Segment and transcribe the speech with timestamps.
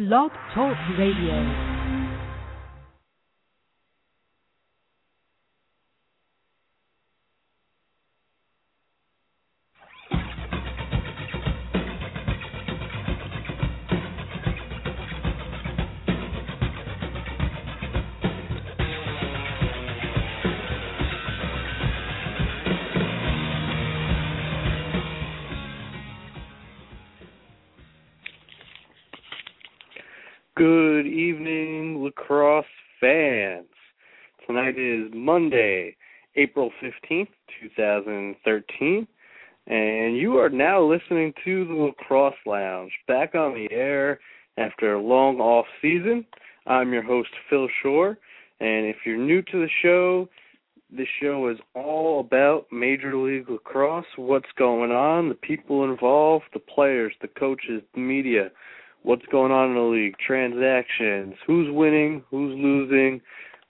[0.00, 1.69] Blog Talk Radio.
[34.70, 35.96] Tonight is Monday,
[36.36, 37.28] April 15th,
[37.60, 39.06] 2013,
[39.66, 44.20] and you are now listening to the Lacrosse Lounge, back on the air
[44.58, 46.24] after a long off season.
[46.66, 48.18] I'm your host, Phil Shore,
[48.60, 50.28] and if you're new to the show,
[50.90, 56.60] this show is all about Major League Lacrosse, what's going on, the people involved, the
[56.60, 58.50] players, the coaches, the media
[59.02, 63.20] what's going on in the league, transactions, who's winning, who's losing.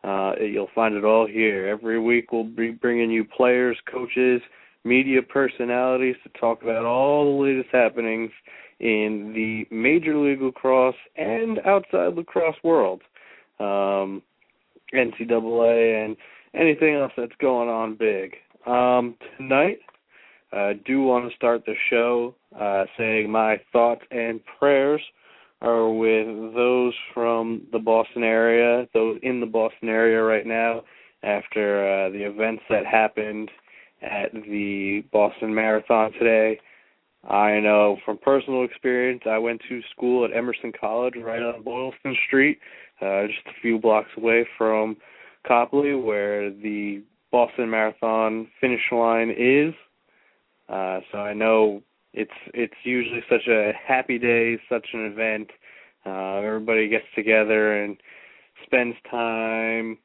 [0.02, 1.68] Uh, you'll find it all here.
[1.68, 4.40] Every week we'll be bringing you players, coaches,
[4.84, 8.30] media personalities to talk about all the latest happenings
[8.80, 13.02] in the Major League Lacrosse and outside lacrosse world,
[13.58, 14.22] um,
[14.94, 16.16] NCAA, and
[16.54, 18.36] anything else that's going on big.
[18.66, 19.80] Um, tonight,
[20.52, 25.02] I do want to start the show uh, saying my thoughts and prayers
[25.62, 30.82] are with those from the Boston area, those in the Boston area right now
[31.22, 33.50] after uh, the events that happened
[34.02, 36.58] at the Boston Marathon today.
[37.28, 42.16] I know from personal experience, I went to school at Emerson College right on Boylston
[42.26, 42.58] Street,
[43.02, 44.96] uh, just a few blocks away from
[45.46, 49.74] Copley, where the Boston Marathon finish line is.
[50.70, 55.50] Uh, so I know it's it's usually such a happy day, such an event.
[56.04, 57.96] Uh, everybody gets together and
[58.64, 59.98] spends time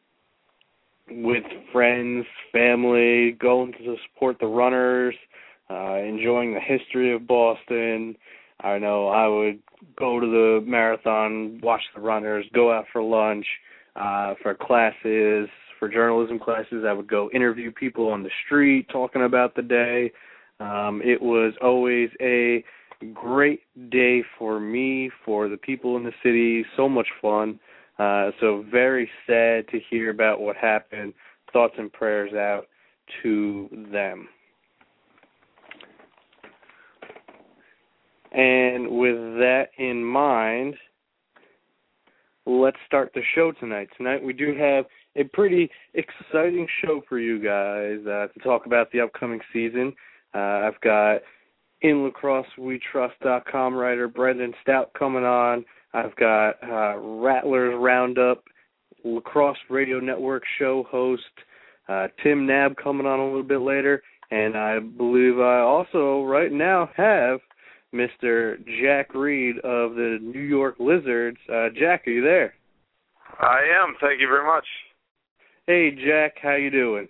[1.09, 5.15] with friends, family, going to support the runners,
[5.69, 8.15] uh, enjoying the history of Boston.
[8.61, 9.59] I know I would
[9.97, 13.45] go to the marathon, watch the runners, go out for lunch,
[13.95, 15.49] uh, for classes,
[15.79, 16.83] for journalism classes.
[16.87, 20.11] I would go interview people on the street talking about the day.
[20.59, 22.63] Um, it was always a
[23.13, 26.65] great day for me, for the people in the city.
[26.77, 27.59] So much fun.
[27.99, 31.13] Uh, so very sad to hear about what happened.
[31.51, 32.67] Thoughts and prayers out
[33.23, 34.27] to them.
[38.31, 40.75] And with that in mind,
[42.45, 43.87] let's start the show tonight.
[43.97, 48.91] Tonight we do have a pretty exciting show for you guys uh, to talk about
[48.91, 49.93] the upcoming season.
[50.35, 51.21] Uh, I've got
[51.81, 55.63] in lacrossewetrust.com writer Brendan Staudt coming on.
[55.93, 58.43] I've got uh, Rattlers Roundup,
[59.05, 61.23] Lacrosse Radio Network show host
[61.87, 64.01] uh, Tim Knab coming on a little bit later,
[64.31, 67.39] and I believe I also right now have
[67.93, 68.57] Mr.
[68.81, 71.37] Jack Reid of the New York Lizards.
[71.47, 72.55] Uh, Jack, are you there?
[73.39, 73.95] I am.
[74.01, 74.65] Thank you very much.
[75.67, 77.07] Hey, Jack, how you doing?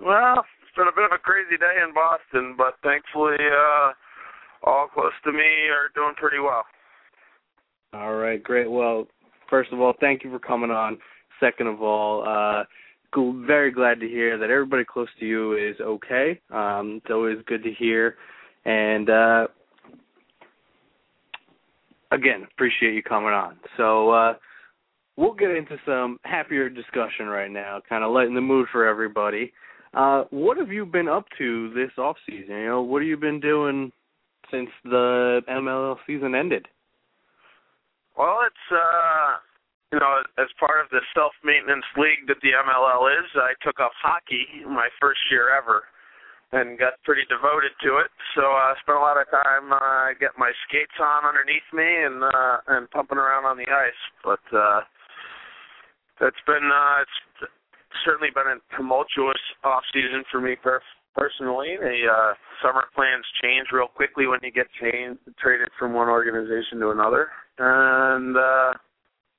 [0.00, 0.44] Well,
[0.78, 3.92] been a bit of a crazy day in Boston, but thankfully, uh,
[4.62, 6.64] all close to me are doing pretty well.
[7.92, 8.70] All right, great.
[8.70, 9.08] Well,
[9.50, 10.98] first of all, thank you for coming on.
[11.40, 12.62] Second of all, uh,
[13.44, 16.40] very glad to hear that everybody close to you is okay.
[16.52, 18.14] Um, it's always good to hear,
[18.64, 19.46] and uh,
[22.12, 23.56] again, appreciate you coming on.
[23.76, 24.34] So uh,
[25.16, 29.52] we'll get into some happier discussion right now, kind of lighten the mood for everybody.
[29.94, 32.54] Uh, what have you been up to this off season?
[32.56, 33.92] You know, what have you been doing
[34.50, 36.66] since the MLL season ended?
[38.16, 39.38] Well, it's uh,
[39.92, 43.80] you know, as part of the self maintenance league that the MLL is, I took
[43.80, 45.84] up hockey my first year ever
[46.52, 48.10] and got pretty devoted to it.
[48.34, 51.84] So I uh, spent a lot of time uh getting my skates on underneath me
[51.84, 54.02] and uh and pumping around on the ice.
[54.24, 54.80] But uh
[56.24, 57.52] it's been uh it's
[58.04, 60.82] certainly been a tumultuous off season for me per-
[61.16, 61.76] personally.
[61.80, 66.78] The uh, summer plans change real quickly when you get changed, traded from one organization
[66.80, 68.72] to another, and uh,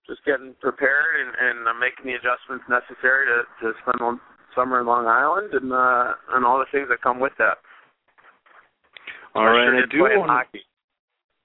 [0.07, 4.19] just getting prepared and, and uh, making the adjustments necessary to to spend one
[4.55, 7.57] summer in Long Island and uh, and all the things that come with that.
[9.35, 10.65] All right, sure I do want hockey.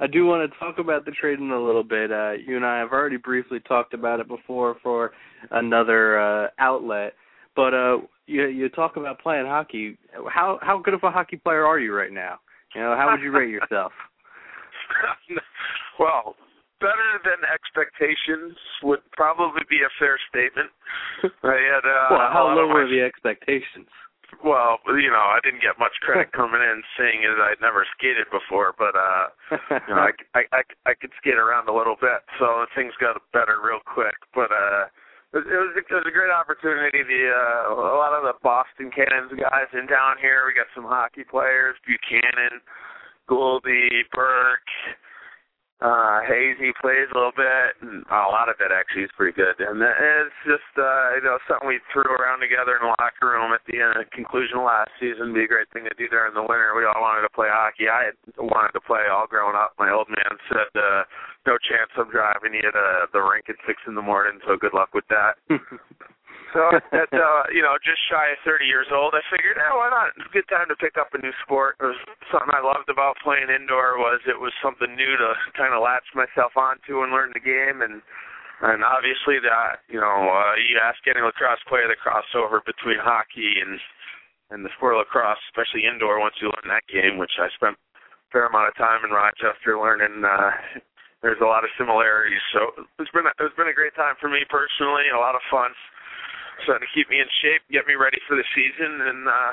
[0.00, 2.11] I do want to talk about the trade in a little bit.
[2.11, 5.12] Uh, you and I have already briefly talked about it before for
[5.50, 7.14] another uh, outlet,
[7.56, 9.99] but uh, you you talk about playing hockey.
[10.28, 12.38] How how good of a hockey player are you right now?
[12.75, 13.93] You know, how would you rate yourself?
[16.00, 16.34] Well,
[16.81, 20.73] better than expectations would probably be a fair statement.
[21.44, 23.87] I had uh, well, how low my, were the expectations?
[24.41, 28.31] Well, you know, I didn't get much credit coming in, seeing as I'd never skated
[28.31, 28.75] before.
[28.79, 29.25] But uh,
[29.88, 33.19] you know, I, I I I could skate around a little bit, so things got
[33.32, 34.17] better real quick.
[34.35, 34.88] But uh,
[35.35, 37.03] it was it was a great opportunity.
[37.03, 40.47] The uh, a lot of the Boston Cannons guys in town here.
[40.47, 42.62] We got some hockey players, Buchanan,
[43.29, 44.71] Gouldy, Burke
[45.81, 49.56] uh Hazy plays a little bit and a lot of it actually is pretty good.
[49.59, 53.56] And it's just uh you know something we threw around together in the locker room
[53.56, 55.32] at the end of the conclusion of last season.
[55.32, 56.77] Be a great thing to do during the winter.
[56.77, 57.88] We all wanted to play hockey.
[57.88, 59.73] I had wanted to play all growing up.
[59.81, 61.09] My old man said uh
[61.49, 64.75] no chance i'm driving you to the rink at six in the morning so good
[64.75, 65.41] luck with that
[66.52, 69.91] So at uh, you know, just shy of 30 years old, I figured, oh, why
[69.91, 70.14] not?
[70.19, 71.79] It's a good time to pick up a new sport.
[71.79, 72.00] It was
[72.31, 76.06] something I loved about playing indoor was it was something new to kind of latch
[76.14, 78.02] myself onto and learn the game, and
[78.61, 83.62] and obviously that you know, uh, you ask any lacrosse player the crossover between hockey
[83.62, 83.79] and
[84.50, 87.79] and the sport of lacrosse, especially indoor, once you learn that game, which I spent
[87.79, 90.26] a fair amount of time in Rochester learning.
[90.26, 90.50] uh
[91.20, 94.41] there's a lot of similarities, so it's been it's been a great time for me
[94.49, 95.69] personally, a lot of fun
[96.67, 99.53] trying to keep me in shape, get me ready for the season, and uh,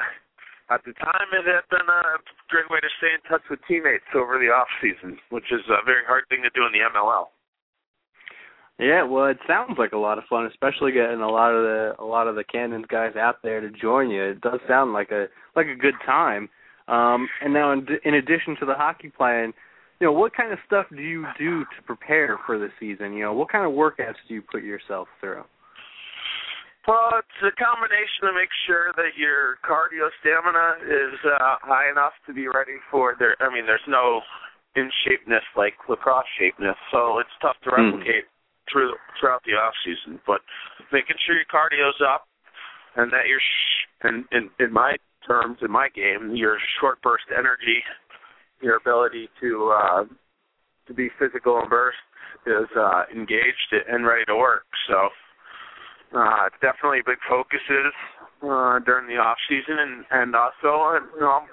[0.74, 2.20] at the time it had been a
[2.50, 5.84] great way to stay in touch with teammates over the off season, which is a
[5.86, 7.32] very hard thing to do in the MLL.
[8.80, 11.96] Yeah, well, it sounds like a lot of fun, especially getting a lot of the
[11.98, 14.24] a lot of the Cannons guys out there to join you.
[14.24, 15.26] It does sound like a
[15.56, 16.48] like a good time.
[16.88, 19.54] Um, and now, in, in addition to the hockey playing,
[20.00, 23.14] you know, what kind of stuff do you do to prepare for the season?
[23.14, 25.44] You know, what kind of workouts do you put yourself through?
[26.88, 32.14] Well, it's a combination to make sure that your cardio stamina is uh, high enough
[32.28, 33.36] to be ready for there.
[33.44, 34.22] I mean, there's no
[34.76, 37.92] in shapeness like lacrosse shapeness, so it's tough to Hmm.
[37.92, 38.26] replicate
[38.72, 40.20] through throughout the off season.
[40.26, 40.40] But
[40.92, 42.28] making sure your cardio's up
[42.96, 44.96] and that your sh- and in in my
[45.28, 47.84] terms in my game, your short burst energy,
[48.62, 50.04] your ability to uh,
[50.88, 51.98] to be physical and burst
[52.46, 54.64] is uh, engaged and ready to work.
[54.88, 55.10] So
[56.16, 57.94] uh, definitely big focuses
[58.44, 61.50] uh, during the off season, and and also uh, you know I'm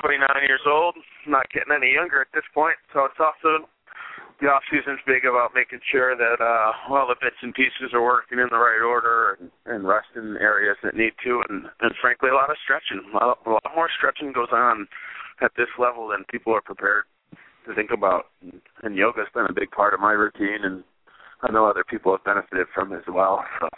[0.00, 0.96] 29 years old,
[1.26, 3.68] not getting any younger at this point, so it's also
[4.40, 8.02] the off season's big about making sure that uh, all the bits and pieces are
[8.02, 12.30] working in the right order and, and resting areas that need to, and and frankly
[12.30, 13.04] a lot of stretching.
[13.12, 14.88] A lot, a lot more stretching goes on
[15.40, 17.04] at this level than people are prepared
[17.66, 20.82] to think about, and, and yoga's been a big part of my routine and
[21.42, 23.44] I know other people have benefited from it as well.
[23.60, 23.68] So.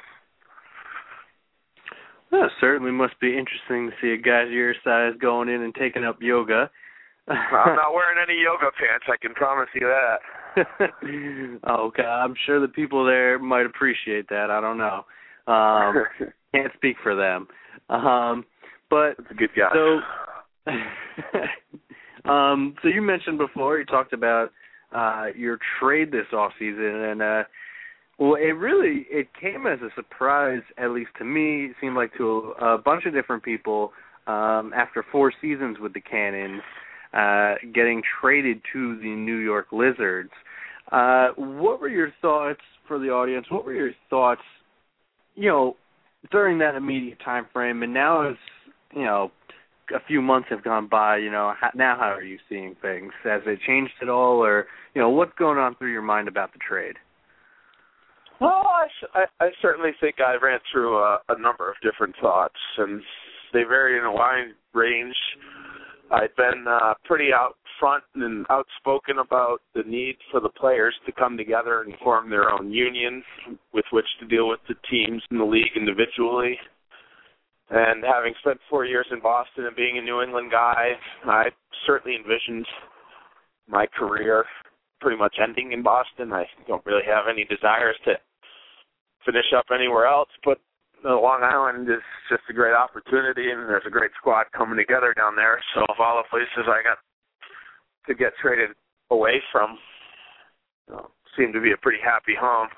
[2.30, 5.74] Well, it certainly must be interesting to see a guy your size going in and
[5.74, 6.70] taking up yoga.
[7.28, 9.06] I'm not wearing any yoga pants.
[9.08, 10.18] I can promise you that.
[11.70, 14.50] okay, I'm sure the people there might appreciate that.
[14.50, 15.04] I don't know.
[15.46, 16.04] Um,
[16.54, 17.48] can't speak for them.
[17.88, 18.44] Um,
[18.90, 19.70] but it's a good guy.
[19.72, 20.00] So,
[22.30, 24.50] um, so you mentioned before you talked about
[24.94, 27.42] uh, your trade this off season, and uh,
[28.18, 31.66] well, it really it came as a surprise, at least to me.
[31.66, 33.92] It seemed like to a, a bunch of different people
[34.26, 36.62] um, after four seasons with the Cannons,
[37.12, 40.30] uh, getting traded to the New York Lizards.
[40.92, 43.46] Uh, what were your thoughts for the audience?
[43.50, 44.42] What were your thoughts,
[45.34, 45.76] you know,
[46.30, 47.82] during that immediate time frame?
[47.82, 48.36] And now, as
[48.94, 49.32] you know,
[49.94, 51.18] a few months have gone by.
[51.18, 53.12] You know, how, now how are you seeing things?
[53.24, 56.52] Has it changed at all, or you know, what's going on through your mind about
[56.52, 56.96] the trade?
[58.40, 58.66] Well,
[59.14, 63.00] I, I, certainly think I ran through a, a number of different thoughts, and
[63.52, 65.14] they vary in a wide range.
[66.10, 71.12] I've been uh, pretty out front and outspoken about the need for the players to
[71.12, 73.22] come together and form their own union
[73.72, 76.58] with which to deal with the teams in the league individually.
[77.70, 80.92] And having spent four years in Boston and being a New England guy,
[81.24, 81.44] I
[81.86, 82.66] certainly envisioned
[83.66, 84.44] my career
[85.00, 86.32] pretty much ending in Boston.
[86.32, 88.14] I don't really have any desires to
[89.24, 90.60] finish up anywhere else, but
[91.04, 95.36] Long Island is just a great opportunity, and there's a great squad coming together down
[95.36, 95.60] there.
[95.74, 96.98] So of all the places I got
[98.08, 98.70] to get traded
[99.10, 99.78] away from,
[100.88, 102.68] you know, seemed to be a pretty happy home.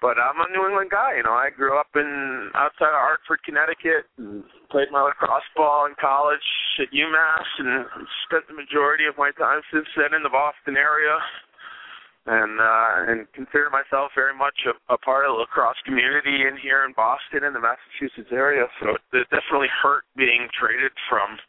[0.00, 1.34] But I'm a New England guy, you know.
[1.34, 6.44] I grew up in outside of Hartford, Connecticut, and played my lacrosse ball in college
[6.78, 7.86] at UMass, and
[8.30, 11.18] spent the majority of my time since then in the Boston area
[12.28, 16.60] and uh and consider myself very much a, a part of the lacrosse community in
[16.60, 18.68] here in Boston and the Massachusetts area.
[18.84, 21.40] So it definitely hurt being traded from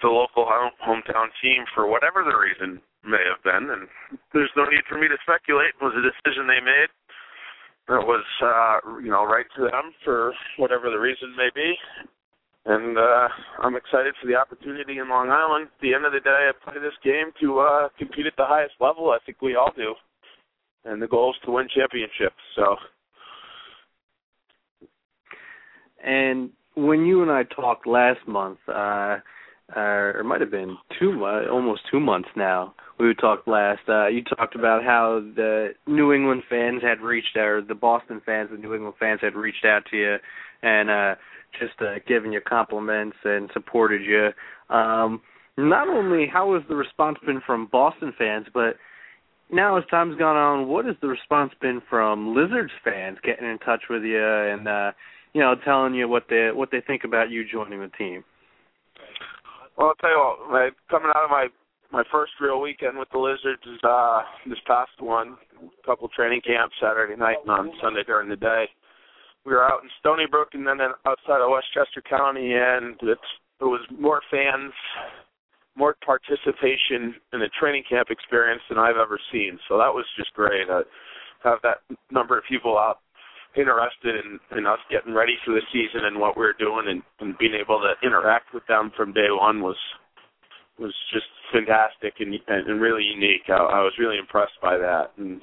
[0.00, 3.88] the local home, hometown team for whatever the reason may have been, and
[4.32, 5.76] there's no need for me to speculate.
[5.78, 6.90] It was a decision they made.
[7.88, 11.74] It was uh, you know right to them for whatever the reason may be,
[12.64, 13.28] and uh,
[13.62, 15.68] I'm excited for the opportunity in Long Island.
[15.68, 18.44] At the end of the day, I play this game to uh, compete at the
[18.44, 19.10] highest level.
[19.10, 19.94] I think we all do,
[20.84, 22.42] and the goal is to win championships.
[22.56, 22.76] So.
[26.04, 29.16] And when you and I talked last month, uh,
[29.74, 32.74] uh, or it might have been two, uh, almost two months now.
[32.98, 33.82] We talked last.
[33.88, 38.22] Uh, you talked about how the New England fans had reached out, or the Boston
[38.24, 40.16] fans, the New England fans had reached out to you,
[40.62, 41.14] and uh,
[41.60, 44.30] just uh, given you compliments and supported you.
[44.74, 45.20] Um,
[45.58, 48.76] not only how has the response been from Boston fans, but
[49.50, 53.58] now as time's gone on, what has the response been from Lizards fans getting in
[53.58, 54.92] touch with you and uh,
[55.32, 58.24] you know telling you what they what they think about you joining the team?
[59.76, 61.48] Well, I'll tell you what, coming out of my
[61.96, 66.42] my first real weekend with the Lizards is uh this past one, a couple training
[66.46, 68.68] camps Saturday night and on Sunday during the day.
[69.46, 70.76] We were out in Stony Brook and then
[71.06, 73.30] outside of Westchester County, and it's
[73.62, 74.74] it was more fans,
[75.74, 79.58] more participation in the training camp experience than I've ever seen.
[79.66, 80.68] So that was just great.
[80.68, 80.82] Uh,
[81.44, 83.00] have that number of people out
[83.56, 87.00] interested in, in us getting ready for the season and what we are doing and,
[87.20, 89.76] and being able to interact with them from day one was
[90.78, 93.48] was just fantastic and and really unique.
[93.48, 95.40] I, I was really impressed by that, and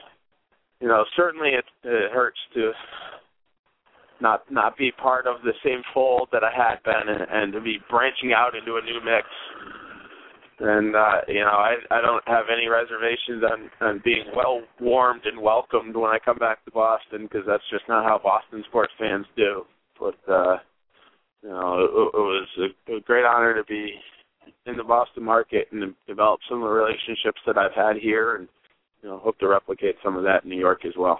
[0.79, 2.71] you know certainly it, it hurts to
[4.21, 7.61] not not be part of the same fold that I had been and, and to
[7.61, 9.27] be branching out into a new mix
[10.59, 15.25] and uh, you know I I don't have any reservations on on being well warmed
[15.25, 18.93] and welcomed when I come back to Boston because that's just not how Boston sports
[18.99, 19.65] fans do.
[19.99, 20.57] But uh,
[21.41, 23.93] you know it, it was a, a great honor to be
[24.65, 28.47] in the Boston market and develop some of the relationships that I've had here, and
[29.01, 31.19] you know hope to replicate some of that in New York as well.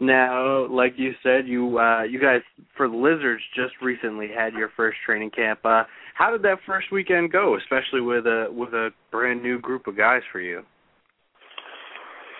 [0.00, 2.40] Now, like you said, you uh you guys
[2.76, 5.60] for the Lizards just recently had your first training camp.
[5.64, 5.84] Uh
[6.14, 9.96] how did that first weekend go, especially with a with a brand new group of
[9.96, 10.62] guys for you?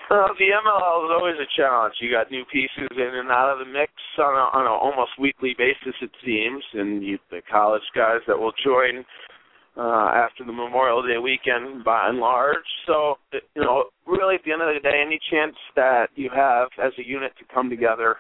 [0.09, 1.95] The MLL is always a challenge.
[2.01, 5.13] You got new pieces in and out of the mix on a, on an almost
[5.19, 9.05] weekly basis, it seems, and you, the college guys that will join
[9.77, 12.69] uh, after the Memorial Day weekend by and large.
[12.87, 16.69] So, you know, really at the end of the day, any chance that you have
[16.83, 18.17] as a unit to come together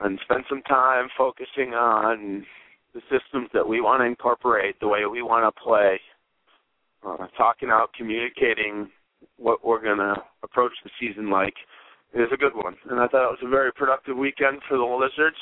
[0.00, 2.46] and spend some time focusing on
[2.94, 6.00] the systems that we want to incorporate, the way we want to play,
[7.06, 8.88] uh, talking out, communicating
[9.36, 11.54] what we're going to approach the season like
[12.14, 12.74] is a good one.
[12.90, 15.36] And I thought it was a very productive weekend for the Lizards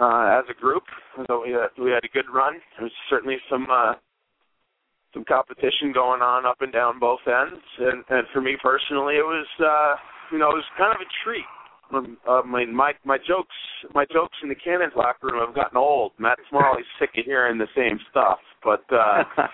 [0.00, 0.84] uh, as a group.
[1.26, 2.54] So we had, we had a good run.
[2.76, 3.94] There was certainly some uh,
[5.12, 7.62] some competition going on up and down both ends.
[7.78, 9.96] And, and for me personally, it was uh,
[10.32, 11.48] you know it was kind of a treat.
[11.92, 13.54] Um, I mean, my my jokes
[13.94, 16.12] my jokes in the Cannons locker room have gotten old.
[16.18, 19.24] Matt Smalley's sick of hearing the same stuff, but uh,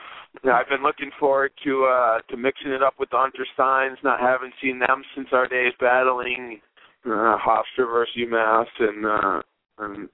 [0.44, 3.96] I've been looking forward to uh, to mixing it up with the Untersteins.
[4.02, 6.60] Not having seen them since our days battling
[7.04, 9.42] uh, Hofstra versus UMass, and uh,
[9.78, 10.08] and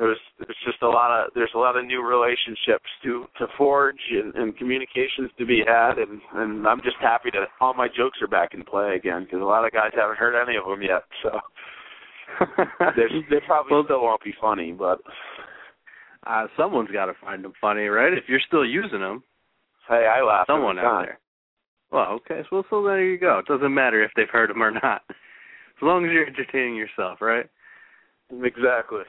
[0.00, 4.00] there's there's just a lot of there's a lot of new relationships to to forge
[4.10, 8.18] and, and communications to be had and and I'm just happy that all my jokes
[8.22, 10.80] are back in play again because a lot of guys haven't heard any of them
[10.80, 11.38] yet so
[12.96, 15.00] they probably well, still won't be funny but
[16.26, 19.22] uh someone's got to find them funny right if you're still using them
[19.90, 21.18] hey I laugh someone out there.
[21.92, 23.40] Well okay so so there you go.
[23.40, 25.02] It doesn't matter if they've heard them or not.
[25.10, 27.46] As long as you're entertaining yourself right?
[28.30, 29.02] Exactly.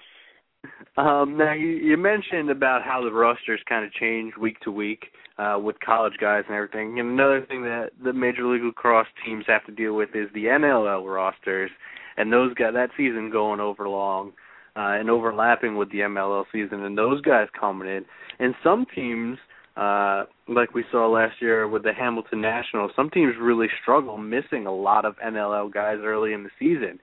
[0.97, 5.05] Um, now you, you mentioned about how the rosters kind of change week to week
[5.37, 6.99] uh, with college guys and everything.
[6.99, 10.45] And another thing that the Major League Lacrosse teams have to deal with is the
[10.45, 11.71] NLL rosters,
[12.17, 14.33] and those guys that season going over long
[14.75, 18.05] uh, and overlapping with the MLL season, and those guys coming in.
[18.39, 19.37] And some teams,
[19.77, 24.65] uh, like we saw last year with the Hamilton Nationals, some teams really struggle missing
[24.65, 26.99] a lot of NLL guys early in the season.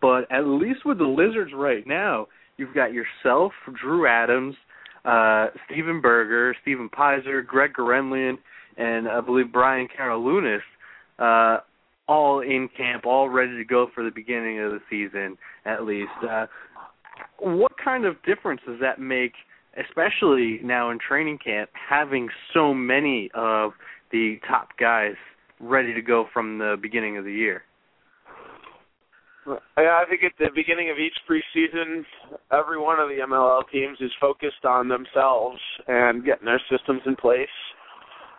[0.00, 2.26] But at least with the Lizards right now
[2.60, 4.54] You've got yourself, Drew Adams,
[5.06, 8.36] uh, Stephen Berger, Stephen Pizer, Greg Gurenlian,
[8.76, 10.60] and I believe Brian Carolounis,
[11.18, 11.60] uh,
[12.06, 16.10] all in camp, all ready to go for the beginning of the season, at least.
[16.22, 16.48] Uh,
[17.38, 19.32] what kind of difference does that make,
[19.78, 23.72] especially now in training camp, having so many of
[24.12, 25.14] the top guys
[25.60, 27.62] ready to go from the beginning of the year?
[29.76, 32.04] I think at the beginning of each preseason,
[32.52, 35.58] every one of the MLL teams is focused on themselves
[35.88, 37.48] and getting their systems in place.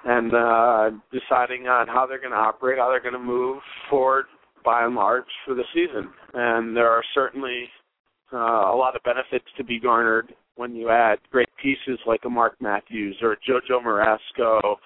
[0.04, 4.26] and uh, deciding on how they're going to operate, how they're going to move forward
[4.66, 6.10] by and large for the season.
[6.34, 7.66] And there are certainly
[8.34, 12.30] uh, a lot of benefits to be garnered when you add great pieces like a
[12.30, 14.78] Mark Matthews or Jojo Marasco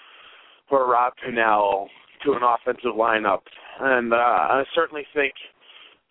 [0.69, 1.87] or Rob Pannell
[2.23, 3.41] to an offensive lineup.
[3.79, 5.33] And uh, I certainly think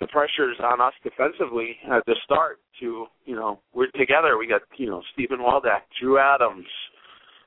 [0.01, 4.37] the pressure is on us defensively at the start to, you know, we're together.
[4.39, 6.67] We got, you know, Stephen Waldeck, Drew Adams,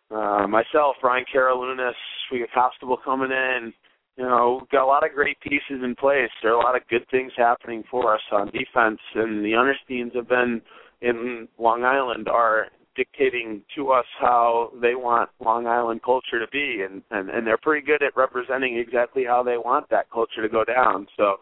[0.10, 1.96] uh, myself, Ryan Carolunas,
[2.32, 3.74] we got Constable coming in.
[4.16, 6.30] You know, we've got a lot of great pieces in place.
[6.42, 10.16] There are a lot of good things happening for us on defense, and the Untersteins
[10.16, 10.62] have been
[11.01, 16.84] in Long Island are dictating to us how they want Long Island culture to be,
[16.84, 20.50] and and and they're pretty good at representing exactly how they want that culture to
[20.50, 21.08] go down.
[21.16, 21.36] So,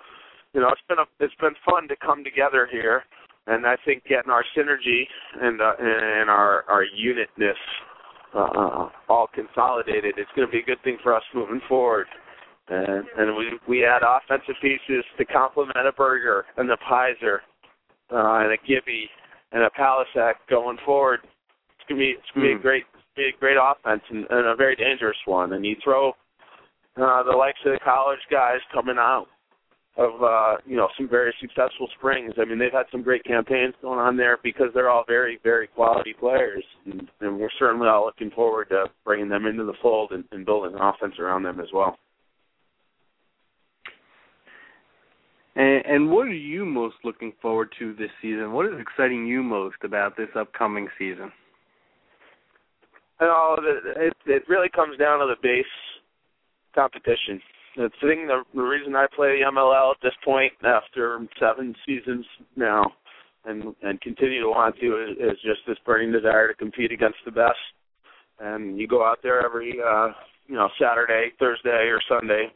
[0.53, 3.03] you know, it's been a it's been fun to come together here,
[3.47, 5.03] and I think getting our synergy
[5.41, 7.57] and uh, and our our unitness
[8.35, 12.07] uh, all consolidated, it's going to be a good thing for us moving forward.
[12.67, 17.39] And and we we add offensive pieces to complement a Berger and the Pizer
[18.11, 19.09] uh, and a Gibby
[19.55, 21.21] and a Palisak going forward.
[21.23, 22.49] It's gonna be it's gonna mm.
[22.49, 22.61] be a hmm.
[22.61, 22.83] great
[23.15, 25.53] be a great offense and, and a very dangerous one.
[25.53, 26.09] And you throw
[27.01, 29.27] uh, the likes of the college guys coming out
[29.97, 32.33] of uh, you know some very successful springs.
[32.37, 35.67] I mean, they've had some great campaigns going on there because they're all very very
[35.67, 40.11] quality players, and, and we're certainly all looking forward to bringing them into the fold
[40.11, 41.97] and, and building an offense around them as well.
[45.55, 48.51] And, and what are you most looking forward to this season?
[48.51, 51.31] What is exciting you most about this upcoming season?
[53.21, 55.65] Know, it it really comes down to the base
[56.73, 57.41] competition
[57.75, 62.25] the thing, the, the reason I play the MLL at this point after seven seasons
[62.55, 62.91] now,
[63.45, 67.17] and and continue to want to is, is just this burning desire to compete against
[67.25, 67.59] the best.
[68.39, 70.09] And you go out there every uh,
[70.47, 72.47] you know Saturday, Thursday, or Sunday,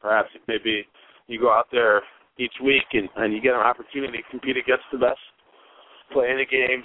[0.00, 0.86] perhaps maybe
[1.26, 2.02] you go out there
[2.38, 5.20] each week and, and you get an opportunity to compete against the best,
[6.12, 6.82] play in a game,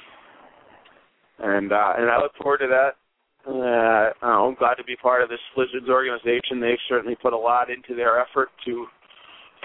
[1.40, 2.98] and uh, and I look forward to that.
[3.46, 6.62] Uh, I'm glad to be part of this Lizards organization.
[6.62, 8.88] They've certainly put a lot into their effort to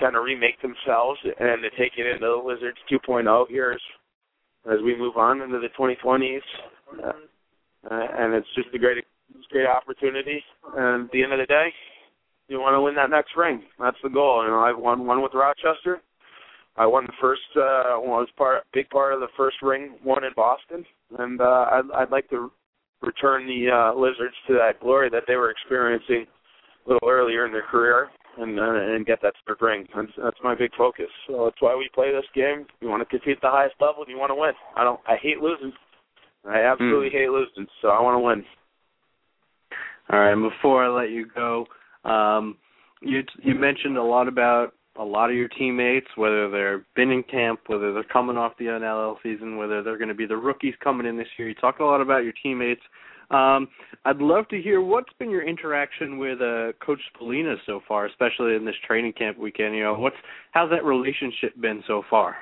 [0.00, 4.78] kind of remake themselves and to take it into the Lizards 2.0 here as, as
[4.84, 6.40] we move on into the 2020s.
[7.04, 7.12] Uh,
[7.90, 9.04] and it's just a great,
[9.50, 10.42] great opportunity.
[10.76, 11.68] And at the end of the day,
[12.48, 13.62] you want to win that next ring.
[13.78, 14.42] That's the goal.
[14.44, 16.00] You know, I've won one with Rochester.
[16.76, 20.30] I won the first, uh, was part, big part of the first ring, one in
[20.36, 20.84] Boston,
[21.18, 22.52] and uh, I'd, I'd like to
[23.02, 26.26] return the uh, Lizards to that glory that they were experiencing
[26.86, 28.08] a little earlier in their career
[28.38, 29.86] and uh, and get that third ring.
[29.94, 31.10] That's, that's my big focus.
[31.26, 32.66] So that's why we play this game.
[32.80, 34.52] You want to compete at the highest level, you want to win.
[34.76, 35.00] I don't.
[35.06, 35.72] I hate losing.
[36.48, 37.20] I absolutely mm.
[37.20, 37.66] hate losing.
[37.82, 38.44] So I want to win.
[40.10, 40.32] All right.
[40.32, 41.66] And before I let you go,
[42.08, 42.56] um,
[43.00, 47.22] you you mentioned a lot about a lot of your teammates, whether they're been in
[47.22, 50.74] camp, whether they're coming off the NLL season, whether they're going to be the rookies
[50.82, 51.48] coming in this year.
[51.48, 52.80] You talk a lot about your teammates.
[53.30, 53.68] Um,
[54.04, 58.56] I'd love to hear what's been your interaction with uh, Coach Spallina so far, especially
[58.56, 59.76] in this training camp weekend.
[59.76, 60.16] You know, what's
[60.52, 62.36] how's that relationship been so far?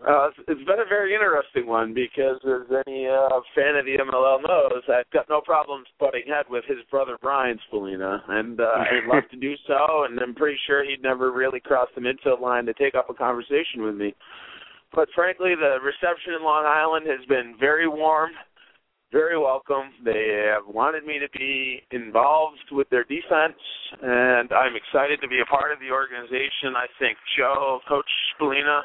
[0.00, 4.40] Uh, it's been a very interesting one because, as any uh, fan of the MLL
[4.40, 9.06] knows, I've got no problems butting head with his brother Brian Spallina, and uh, I'd
[9.06, 10.06] love to do so.
[10.08, 13.14] And I'm pretty sure he'd never really cross the midfield line to take up a
[13.14, 14.14] conversation with me.
[14.94, 18.30] But frankly, the reception in Long Island has been very warm,
[19.12, 19.92] very welcome.
[20.02, 23.60] They have wanted me to be involved with their defense,
[24.00, 26.72] and I'm excited to be a part of the organization.
[26.74, 28.80] I think Joe, Coach Spallina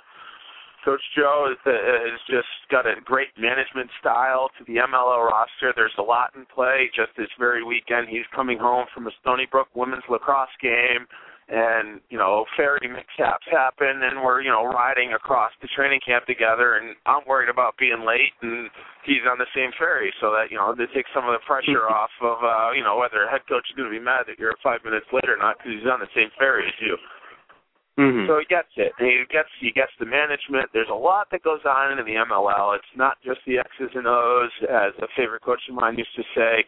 [0.86, 5.74] Coach Joe is, uh, has just got a great management style to the MLL roster.
[5.74, 6.94] There's a lot in play.
[6.94, 11.10] Just this very weekend, he's coming home from a Stony Brook women's lacrosse game,
[11.50, 16.30] and you know ferry mishaps happen, and we're you know riding across the training camp
[16.30, 18.70] together, and I'm worried about being late, and
[19.10, 21.90] he's on the same ferry, so that you know to take some of the pressure
[21.98, 24.38] off of uh, you know whether a head coach is going to be mad that
[24.38, 26.94] you're five minutes late or not because he's on the same ferry as you.
[27.98, 28.28] Mm-hmm.
[28.28, 28.92] So he gets it.
[29.00, 30.68] he gets he gets the management.
[30.74, 32.76] There's a lot that goes on in the MLL.
[32.76, 36.24] It's not just the X's and O's, as a favorite coach of mine used to
[36.36, 36.66] say,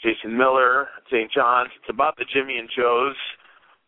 [0.00, 1.30] Jason Miller, St.
[1.30, 1.68] John's.
[1.76, 3.16] It's about the Jimmy and Joes,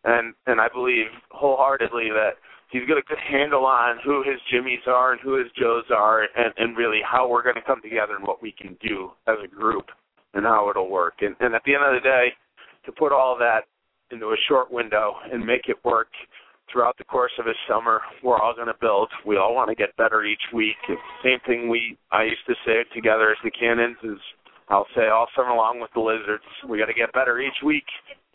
[0.03, 2.37] and and I believe wholeheartedly that
[2.69, 6.29] he's got a good handle on who his Jimmys are and who his Joes are,
[6.37, 9.37] and and really how we're going to come together and what we can do as
[9.43, 9.89] a group
[10.35, 11.15] and how it'll work.
[11.21, 12.33] And and at the end of the day,
[12.85, 13.61] to put all that
[14.11, 16.09] into a short window and make it work
[16.73, 19.07] throughout the course of a summer, we're all going to build.
[19.25, 20.75] We all want to get better each week.
[21.23, 24.17] Same thing we I used to say together as the Cannons is
[24.69, 26.43] I'll say all summer long with the Lizards.
[26.67, 27.85] We got to get better each week,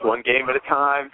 [0.02, 1.10] one game at a time.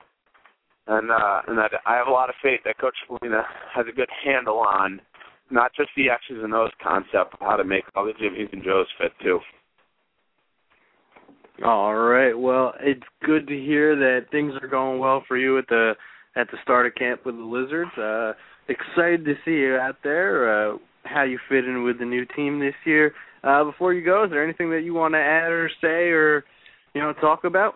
[0.87, 3.43] And uh, and that I have a lot of faith that Coach Spallina
[3.75, 5.01] has a good handle on
[5.51, 8.63] not just the X's and O's concept, but how to make all the Jimmys and
[8.63, 9.41] Joes fit too.
[11.65, 12.37] All right.
[12.37, 15.95] Well, it's good to hear that things are going well for you at the
[16.37, 17.97] at the start of camp with the Lizards.
[17.97, 18.33] Uh,
[18.69, 20.73] excited to see you out there.
[20.73, 23.13] Uh, how you fit in with the new team this year.
[23.43, 26.45] Uh, before you go, is there anything that you want to add or say or
[26.95, 27.75] you know talk about?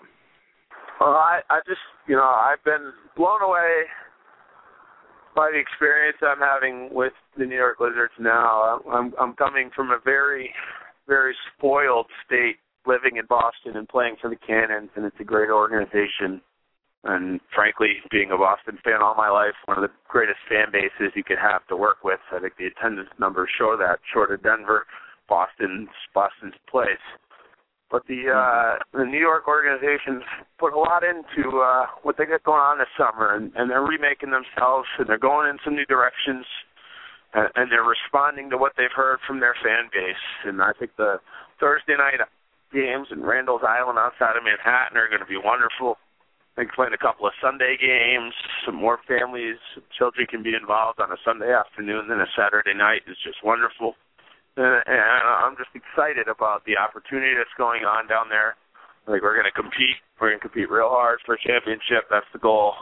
[1.01, 3.83] Well, I I just you know I've been blown away
[5.37, 8.81] by the experience I'm having with the New York Lizards now.
[8.91, 10.51] I'm I'm coming from a very
[11.07, 15.51] very spoiled state living in Boston and playing for the Cannons and it's a great
[15.51, 16.41] organization
[17.05, 21.15] and frankly, being a Boston fan all my life, one of the greatest fan bases
[21.15, 22.19] you could have to work with.
[22.33, 24.01] I think the attendance numbers show that.
[24.13, 24.87] Short of Denver,
[25.29, 27.03] Boston's Boston's place.
[27.91, 30.23] But the uh the New York organizations
[30.59, 33.87] put a lot into uh what they got going on this summer and, and they're
[33.87, 36.45] remaking themselves and they're going in some new directions
[37.33, 40.25] and, and they're responding to what they've heard from their fan base.
[40.45, 41.21] And I think the
[41.61, 42.21] Thursday night
[42.73, 45.97] games in Randall's Island outside of Manhattan are going to be wonderful
[46.59, 48.35] think playing a couple of Sunday games,
[48.67, 49.63] some more families,
[49.95, 53.95] children can be involved on a Sunday afternoon than a Saturday night is just wonderful.
[54.59, 58.59] And, I'm just excited about the opportunity that's going on down there.
[59.07, 62.11] Like we're going to compete, we're going to compete real hard for a championship.
[62.11, 62.75] That's the goal.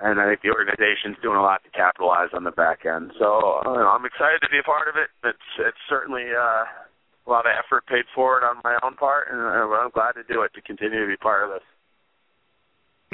[0.00, 3.12] And I think the organization's doing a lot to capitalize on the back end.
[3.20, 5.08] So uh, I'm excited to be a part of it.
[5.24, 9.40] It's it's certainly uh, a lot of effort paid forward on my own part, and
[9.40, 11.64] I'm glad to do it to continue to be part of this.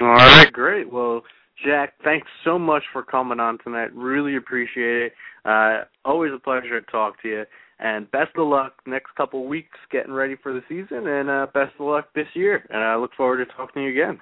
[0.00, 0.90] All right, great.
[0.92, 1.22] Well,
[1.64, 3.94] Jack, thanks so much for coming on tonight.
[3.94, 5.12] Really appreciate it.
[5.44, 7.44] Uh, always a pleasure to talk to you.
[7.78, 11.72] And best of luck next couple weeks getting ready for the season, and uh, best
[11.78, 12.64] of luck this year.
[12.70, 14.20] And I look forward to talking to you again.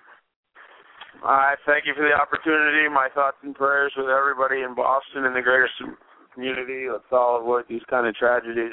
[1.22, 2.88] All right, thank you for the opportunity.
[2.88, 5.68] My thoughts and prayers with everybody in Boston and the greater
[6.32, 6.88] community.
[6.90, 8.72] Let's all avoid these kind of tragedies.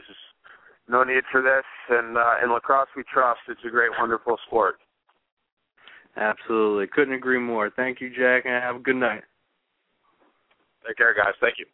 [0.87, 1.65] No need for this.
[1.89, 3.41] And uh, in lacrosse, we trust.
[3.49, 4.79] It's a great, wonderful sport.
[6.17, 6.87] Absolutely.
[6.87, 7.69] Couldn't agree more.
[7.69, 9.23] Thank you, Jack, and have a good night.
[10.85, 11.33] Take care, guys.
[11.39, 11.65] Thank you.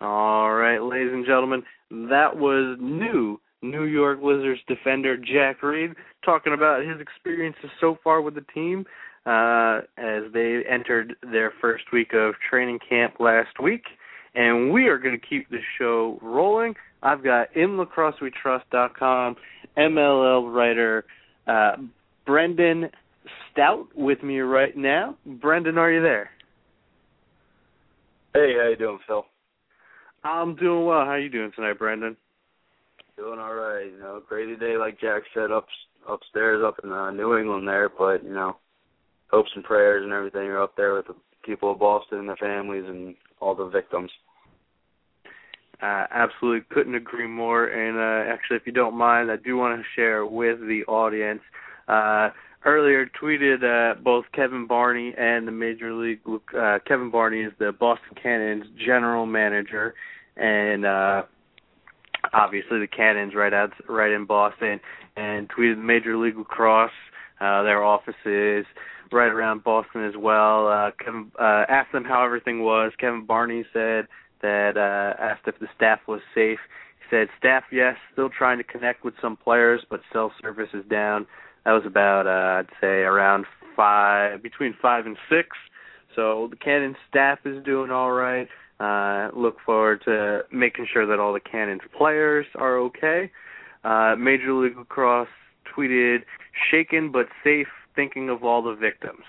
[0.00, 5.92] All right, ladies and gentlemen, that was new New York Lizards defender Jack Reid
[6.24, 8.84] talking about his experiences so far with the team
[9.24, 13.84] uh, as they entered their first week of training camp last week.
[14.34, 16.74] And we are going to keep the show rolling.
[17.04, 19.36] I've got inlacrossewetrust.com
[19.76, 21.04] MLL writer
[21.46, 21.76] uh,
[22.26, 22.88] Brendan
[23.52, 25.16] Staudt with me right now.
[25.26, 26.30] Brendan, are you there?
[28.32, 29.24] Hey, how you doing, Phil?
[30.24, 31.00] I'm doing well.
[31.00, 32.16] How are you doing tonight, Brendan?
[33.16, 33.84] Doing all right.
[33.84, 35.66] You know, crazy day, like Jack said, up
[36.08, 37.88] upstairs up in uh, New England there.
[37.90, 38.56] But you know,
[39.30, 41.14] hopes and prayers and everything are up there with the
[41.44, 44.10] people of Boston and their families and all the victims.
[45.82, 47.66] Uh, absolutely couldn't agree more.
[47.66, 51.40] And uh, actually, if you don't mind, I do want to share with the audience.
[51.88, 52.30] Uh,
[52.64, 56.20] earlier, tweeted uh, both Kevin Barney and the Major League.
[56.26, 59.94] Uh, Kevin Barney is the Boston Cannons general manager,
[60.36, 61.22] and uh,
[62.32, 64.80] obviously the Cannons right out right in Boston,
[65.16, 66.90] and tweeted Major League Lacrosse,
[67.40, 68.64] uh, their offices
[69.12, 70.68] right around Boston as well.
[70.68, 72.92] Uh, Kevin uh, asked them how everything was.
[72.98, 74.06] Kevin Barney said
[74.44, 76.58] that uh, asked if the staff was safe.
[77.00, 80.84] He said, "Staff, yes, still trying to connect with some players, but cell service is
[80.84, 81.26] down."
[81.64, 85.48] That was about, uh, I'd say, around five, between five and six.
[86.14, 88.48] So the Cannon staff is doing all right.
[88.78, 93.30] Uh, look forward to making sure that all the Cannons players are okay.
[93.82, 95.28] Uh, Major League Lacrosse
[95.74, 96.24] tweeted,
[96.70, 99.24] "Shaken but safe, thinking of all the victims."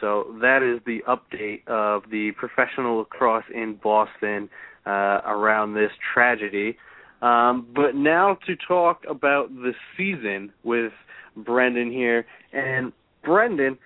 [0.00, 4.48] So that is the update of the professional lacrosse in Boston
[4.86, 6.76] uh, around this tragedy.
[7.22, 10.92] Um, but now to talk about the season with
[11.36, 12.26] Brendan here.
[12.52, 12.92] And
[13.24, 13.78] Brendan,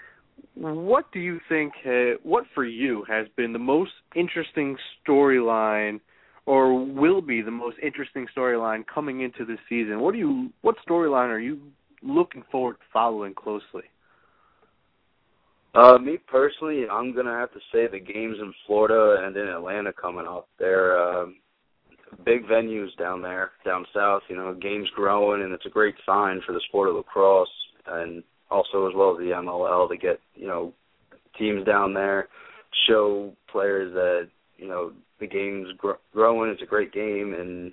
[0.54, 1.72] what do you think?
[1.86, 6.00] Uh, what for you has been the most interesting storyline,
[6.46, 10.00] or will be the most interesting storyline coming into the season?
[10.00, 10.50] What do you?
[10.62, 11.60] What storyline are you
[12.02, 13.84] looking forward to following closely?
[15.74, 19.92] Uh, me personally, I'm gonna have to say the games in Florida and in Atlanta
[19.92, 20.48] coming up.
[20.58, 21.36] They're um,
[22.24, 24.22] big venues down there, down south.
[24.28, 27.48] You know, games growing, and it's a great sign for the sport of lacrosse,
[27.86, 30.72] and also as well as the MLL to get you know
[31.38, 32.28] teams down there,
[32.88, 36.50] show players that you know the game's gr- growing.
[36.50, 37.72] It's a great game, and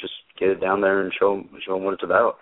[0.00, 2.38] just get it down there and show show them what it's about.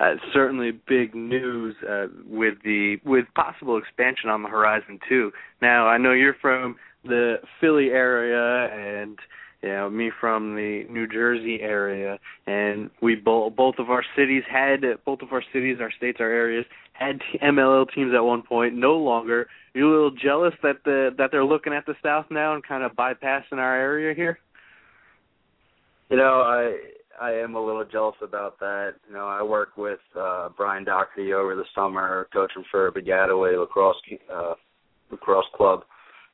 [0.00, 5.30] Uh, certainly big news uh, with the with possible expansion on the horizon too.
[5.60, 9.18] Now I know you're from the Philly area and
[9.62, 14.42] you know me from the New Jersey area, and we both both of our cities
[14.50, 18.74] had both of our cities, our states, our areas had MLL teams at one point.
[18.74, 19.48] No longer.
[19.74, 22.84] You're a little jealous that the that they're looking at the South now and kind
[22.84, 24.38] of bypassing our area here.
[26.08, 26.76] You know, I
[27.20, 28.94] I am a little jealous about that.
[29.06, 33.96] You know, I work with uh Brian Dougherty over the summer, coaching for Piscataway lacrosse
[34.34, 34.54] uh
[35.10, 35.82] lacrosse club,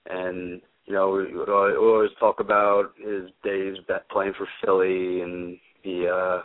[0.09, 3.77] and you know we, we always talk about his days
[4.11, 6.43] playing for Philly and the uh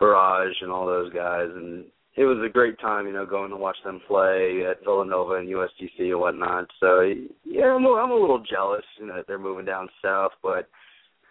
[0.00, 1.84] Barrage and all those guys, and
[2.16, 5.48] it was a great time, you know, going to watch them play at Villanova and
[5.48, 6.70] USDC and whatnot.
[6.80, 7.12] So
[7.44, 10.68] yeah, I'm a, I'm a little jealous, you know, that they're moving down south, but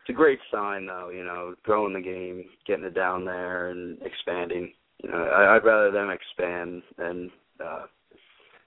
[0.04, 3.98] it's a great sign though, you know, growing the game, getting it down there and
[4.02, 4.74] expanding.
[5.02, 7.32] You know, I, I'd rather them expand than
[7.64, 7.86] uh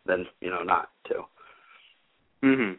[0.06, 1.24] than, you know, not to.
[2.42, 2.78] Mhm.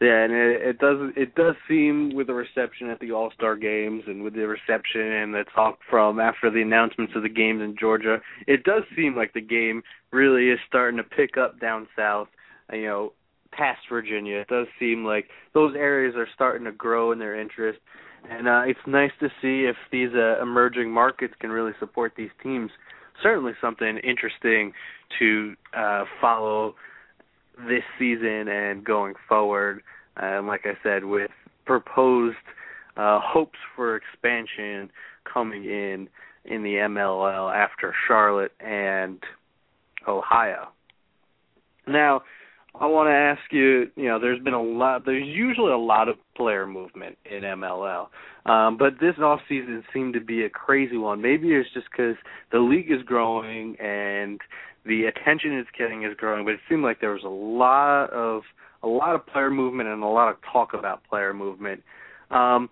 [0.00, 3.56] Yeah, and it, it does it does seem with the reception at the All Star
[3.56, 7.62] games and with the reception and the talk from after the announcements of the games
[7.62, 11.86] in Georgia, it does seem like the game really is starting to pick up down
[11.96, 12.28] south.
[12.70, 13.12] You know,
[13.56, 17.78] past Virginia, it does seem like those areas are starting to grow in their interest,
[18.28, 22.30] and uh, it's nice to see if these uh, emerging markets can really support these
[22.42, 22.70] teams.
[23.22, 24.72] Certainly, something interesting
[25.18, 26.74] to uh, follow
[27.58, 29.82] this season and going forward.
[30.16, 31.30] And like I said, with
[31.64, 32.36] proposed
[32.96, 34.90] uh, hopes for expansion
[35.32, 36.08] coming in
[36.44, 39.18] in the MLL after Charlotte and
[40.06, 40.68] Ohio.
[41.86, 42.22] Now,
[42.80, 46.08] I want to ask you, you know, there's been a lot, there's usually a lot
[46.08, 48.08] of player movement in MLL,
[48.46, 51.22] um, but this off season seemed to be a crazy one.
[51.22, 52.16] Maybe it's just because
[52.50, 54.40] the league is growing and
[54.84, 58.42] the attention it's getting is growing, but it seemed like there was a lot of
[58.82, 61.82] a lot of player movement and a lot of talk about player movement.
[62.30, 62.68] Um,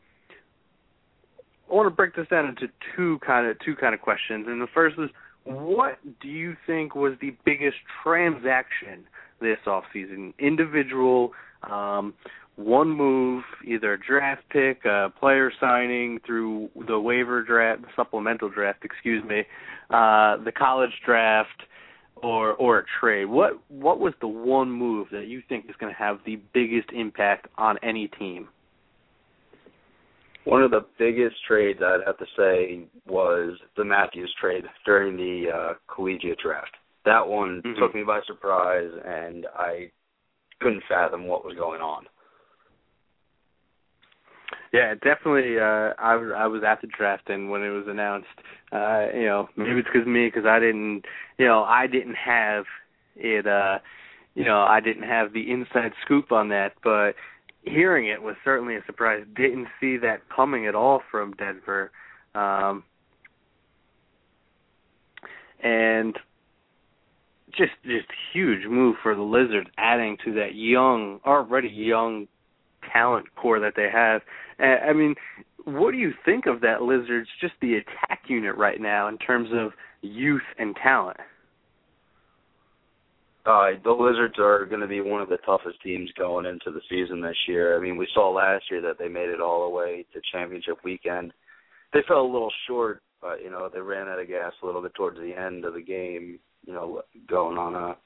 [1.71, 4.61] I want to break this down into two kind of two kind of questions, and
[4.61, 5.09] the first is,
[5.45, 9.05] what do you think was the biggest transaction
[9.42, 10.33] this off season?
[10.38, 11.33] Individual,
[11.70, 12.14] um,
[12.57, 18.85] one move, either a draft pick, a player signing through the waiver draft, supplemental draft,
[18.85, 19.40] excuse me,
[19.90, 21.62] uh, the college draft
[22.16, 23.26] or or a trade.
[23.26, 26.90] What what was the one move that you think is going to have the biggest
[26.92, 28.48] impact on any team?
[30.44, 35.50] One of the biggest trades I'd have to say was the Matthews trade during the
[35.50, 36.72] uh, collegiate draft.
[37.05, 37.77] That one Mhm.
[37.79, 39.91] took me by surprise, and I
[40.61, 42.07] couldn't fathom what was going on.
[44.73, 45.59] Yeah, definitely.
[45.59, 48.29] Uh, I was I was at the draft, and when it was announced,
[48.73, 51.05] uh, you know, maybe it's because me, because I didn't,
[51.38, 52.65] you know, I didn't have
[53.17, 53.47] it.
[53.47, 53.81] uh
[54.35, 57.15] You know, I didn't have the inside scoop on that, but
[57.65, 59.27] hearing it was certainly a surprise.
[59.35, 61.91] Didn't see that coming at all from Denver,
[62.35, 62.83] um,
[65.61, 66.19] and
[67.57, 72.27] just just huge move for the Lizards, adding to that young, already young
[72.93, 74.23] talent core that they have.
[74.59, 75.15] I mean,
[75.65, 79.49] what do you think of that Lizards, just the attack unit right now in terms
[79.53, 81.19] of youth and talent?
[83.45, 86.81] Uh, the Lizards are going to be one of the toughest teams going into the
[86.88, 87.77] season this year.
[87.77, 90.79] I mean, we saw last year that they made it all the way to championship
[90.85, 91.33] weekend.
[91.93, 94.81] They fell a little short, but you know they ran out of gas a little
[94.81, 96.38] bit towards the end of the game.
[96.64, 97.96] You know, going on a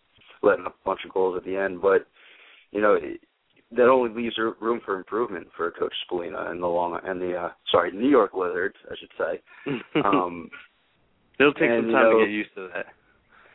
[0.42, 2.06] letting up a bunch of goals at the end, but
[2.72, 3.20] you know it,
[3.72, 7.48] that only leaves room for improvement for Coach Spallina and the long and the uh,
[7.70, 9.72] sorry New York Lizards, I should say.
[10.04, 10.50] Um,
[11.38, 12.86] It'll take and, some you time know, to get used to that.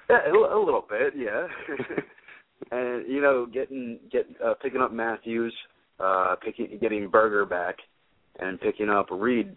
[0.10, 1.48] yeah, a, a little bit, yeah.
[2.72, 5.54] and you know, getting get uh, picking up Matthews,
[6.00, 7.78] uh, picking getting Berger back,
[8.40, 9.56] and picking up Reid,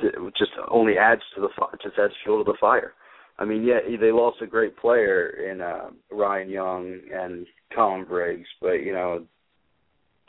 [0.00, 1.48] to, just only adds to the
[1.82, 2.94] just adds fuel to the fire.
[3.38, 8.48] I mean, yeah, they lost a great player in uh, Ryan Young and Colin Briggs,
[8.60, 9.24] but you know,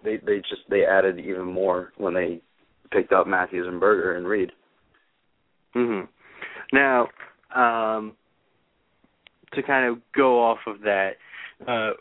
[0.03, 2.41] they they just they added even more when they
[2.91, 4.51] picked up Matthews and Berger and Reid.
[5.73, 6.01] hmm
[6.71, 7.07] Now,
[7.55, 8.13] um,
[9.53, 11.11] to kind of go off of that,
[11.67, 11.91] uh,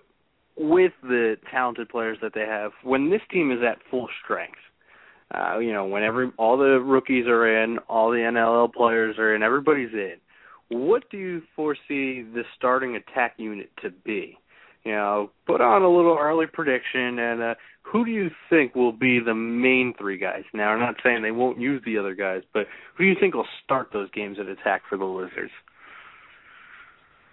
[0.57, 4.59] with the talented players that they have, when this team is at full strength,
[5.35, 9.35] uh, you know, when every all the rookies are in, all the NLL players are
[9.35, 10.15] in, everybody's in.
[10.69, 14.39] What do you foresee the starting attack unit to be?
[14.85, 18.93] you know, put on a little early prediction and uh who do you think will
[18.93, 20.43] be the main three guys?
[20.53, 23.35] Now, I'm not saying they won't use the other guys, but who do you think
[23.35, 25.53] will start those games at attack for the Lizards?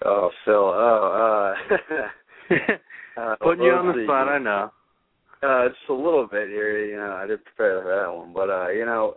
[0.06, 0.54] Oh, Phil.
[0.54, 2.56] Oh, uh,
[3.22, 4.72] uh putting you on the spot, I know.
[5.44, 6.86] Uh, just a little bit here.
[6.86, 9.16] You know, I did prepare for that one, but uh, you know,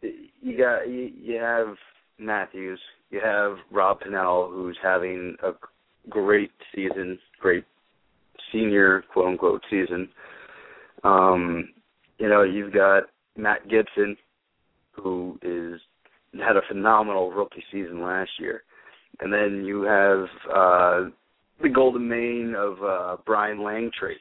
[0.00, 1.76] you got you, you have
[2.18, 2.80] Matthews,
[3.12, 5.52] you have Rob Pannell, who's having a
[6.08, 7.64] great season, great
[8.50, 10.08] senior quote unquote season.
[11.04, 11.68] Um,
[12.18, 13.04] you know, you've got
[13.36, 14.16] Matt Gibson,
[14.92, 15.80] who is
[16.34, 18.62] had a phenomenal rookie season last year,
[19.20, 21.10] and then you have uh,
[21.62, 24.16] the golden mane of uh, Brian Langtry,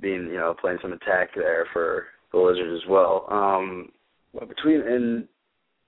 [0.00, 3.26] being you know playing some attack there for the Lizards as well.
[3.30, 3.88] Um,
[4.48, 5.28] between and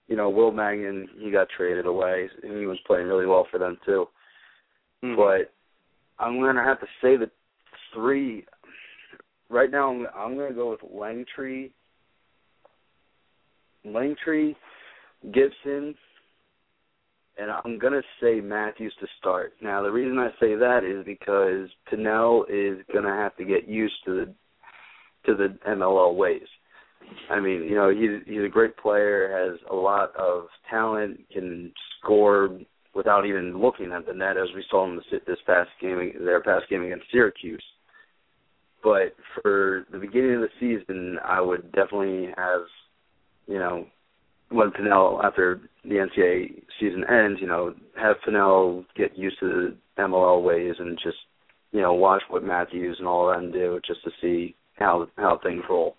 [0.09, 3.59] you know Will Mangan, he got traded away, and he was playing really well for
[3.59, 4.07] them too.
[5.05, 5.17] Mm-hmm.
[5.17, 5.53] But
[6.19, 7.31] I'm gonna have to say that
[7.95, 8.45] three.
[9.49, 11.71] Right now, I'm, I'm gonna go with Langtry,
[13.87, 14.57] Langtry,
[15.33, 15.95] Gibson,
[17.39, 19.53] and I'm gonna say Matthews to start.
[19.61, 23.95] Now, the reason I say that is because Pannell is gonna have to get used
[24.07, 24.35] to the
[25.27, 26.47] to the MLL ways.
[27.31, 31.73] I mean, you know, he's he's a great player, has a lot of talent, can
[32.01, 32.59] score
[32.95, 36.65] without even looking at the net, as we saw in this, past game, their past
[36.71, 37.63] game against Syracuse.
[38.83, 42.63] But for the beginning of the season, I would definitely have,
[43.47, 43.87] you know,
[44.51, 50.03] when Pannell after the NCAA season ends, you know, have Pannell get used to the
[50.03, 51.19] MLL ways and just,
[51.73, 55.39] you know, watch what Matthews and all of them do just to see how how
[55.43, 55.97] things roll.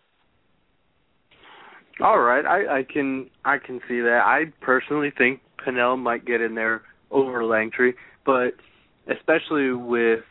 [1.99, 4.21] All right, I, I can I can see that.
[4.23, 7.93] I personally think Pannell might get in there over Langtry,
[8.25, 8.53] but
[9.07, 10.23] especially with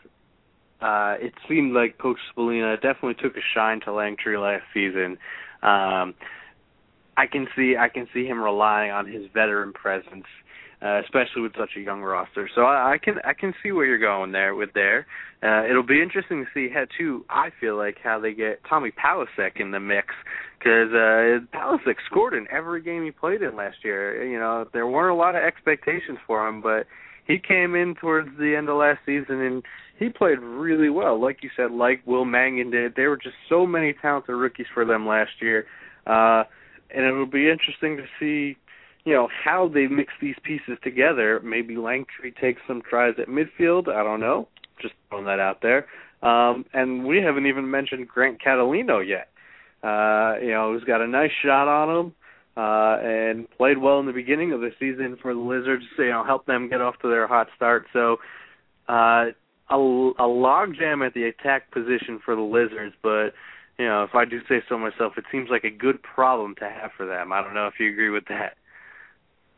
[0.81, 5.17] uh it seemed like Coach Spallina definitely took a shine to Langtry last season.
[5.61, 6.13] Um
[7.17, 10.25] I can see I can see him relying on his veteran presence,
[10.81, 12.47] uh, especially with such a young roster.
[12.53, 15.07] So I, I can I can see where you're going there with there.
[15.43, 17.25] Uh, it'll be interesting to see how too.
[17.29, 20.09] I feel like how they get Tommy Palasek in the mix
[20.57, 24.25] because uh, Palasek scored in every game he played in last year.
[24.25, 26.87] You know there weren't a lot of expectations for him, but
[27.25, 29.63] he came in towards the end of last season and
[29.99, 31.21] he played really well.
[31.21, 32.95] Like you said, like Will Mangan did.
[32.95, 35.65] There were just so many talented rookies for them last year.
[36.05, 36.43] Uh
[36.89, 38.57] and it'll be interesting to see,
[39.03, 41.41] you know, how they mix these pieces together.
[41.43, 43.89] Maybe Langtry takes some tries at midfield.
[43.89, 44.47] I don't know.
[44.81, 45.85] Just throwing that out there.
[46.21, 49.27] Um, and we haven't even mentioned Grant Catalino yet.
[49.83, 52.13] Uh, you know, who's got a nice shot on him.
[52.55, 55.83] Uh, and played well in the beginning of the season for the Lizards.
[55.99, 57.85] You know, helped them get off to their hot start.
[57.93, 58.17] So,
[58.89, 59.25] uh,
[59.69, 63.33] a, a logjam at the attack position for the Lizards, but
[63.77, 66.65] you know, if I do say so myself, it seems like a good problem to
[66.65, 67.31] have for them.
[67.31, 68.57] I don't know if you agree with that.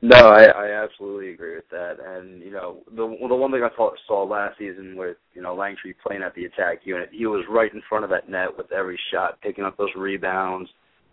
[0.01, 1.97] No, I, I absolutely agree with that.
[2.03, 5.55] And you know, the the one thing I thought, saw last season with you know
[5.55, 8.71] Langtry playing at the attack unit, he was right in front of that net with
[8.71, 10.69] every shot, picking up those rebounds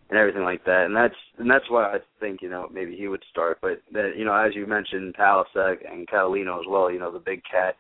[0.09, 0.85] and everything like that.
[0.87, 3.59] And that's and that's why I think you know maybe he would start.
[3.61, 6.89] But that you know, as you mentioned, Palasek and Catalino as well.
[6.91, 7.75] You know, the big cat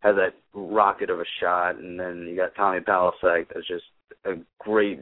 [0.00, 3.84] has that rocket of a shot, and then you got Tommy Palasek that's just
[4.26, 5.00] a great,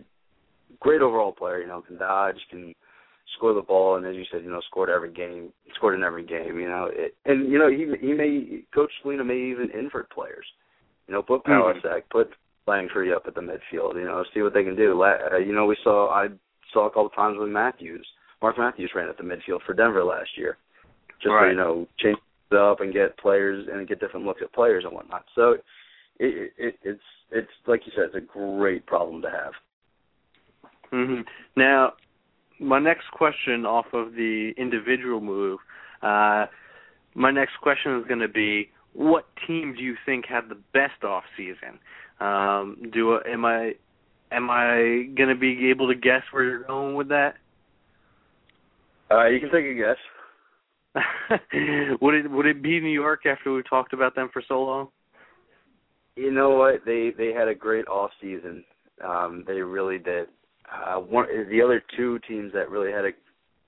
[0.79, 1.61] great overall player.
[1.61, 2.75] You know, can dodge, can
[3.37, 6.25] score the ball, and as you said, you know, scored every game, scored in every
[6.25, 6.59] game.
[6.59, 10.47] You know, it, and you know he he may Coach Spallina may even invert players.
[11.07, 12.11] You know, put Palasek, mm-hmm.
[12.11, 12.31] put
[12.67, 13.95] Langtry up at the midfield.
[13.95, 15.03] You know, see what they can do.
[15.03, 16.29] Uh, you know, we saw I
[16.73, 18.07] saw a couple times with Matthews.
[18.43, 20.57] Mark Matthews ran at the midfield for Denver last year.
[21.21, 21.47] Just right.
[21.47, 22.19] to, you know, change
[22.51, 25.25] it up and get players and get different looks at players and whatnot.
[25.35, 25.57] So
[26.19, 29.53] it, it, it's it's like you said, it's a great problem to have.
[30.93, 31.23] Mm-hmm.
[31.57, 31.93] Now,
[32.61, 35.59] my next question off of the individual move,
[36.03, 36.47] uh,
[37.15, 41.05] my next question is going to be, what team do you think had the best
[41.05, 41.79] off season?
[42.21, 43.75] Um, do am I
[44.33, 47.35] am I going to be able to guess where you're going with that?
[49.11, 49.97] Uh, you can take a guess.
[52.01, 54.89] would it would it be New York after we talked about them for so long?
[56.17, 56.85] You know what?
[56.85, 58.65] They they had a great off season.
[59.05, 60.29] Um, they really did.
[60.73, 63.11] Uh, one the other two teams that really had a,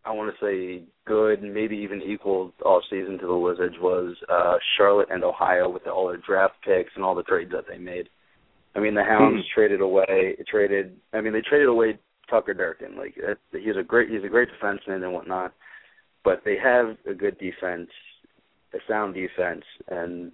[0.05, 4.55] I want to say good, maybe even equal off season to the Lizards was uh,
[4.77, 8.09] Charlotte and Ohio with all their draft picks and all the trades that they made.
[8.75, 9.55] I mean, the Hounds mm-hmm.
[9.55, 10.97] traded away, traded.
[11.13, 11.99] I mean, they traded away
[12.29, 12.97] Tucker Durkin.
[12.97, 13.15] Like
[13.53, 15.53] he's a great, he's a great defenseman and whatnot.
[16.23, 17.89] But they have a good defense,
[18.75, 20.31] a sound defense, and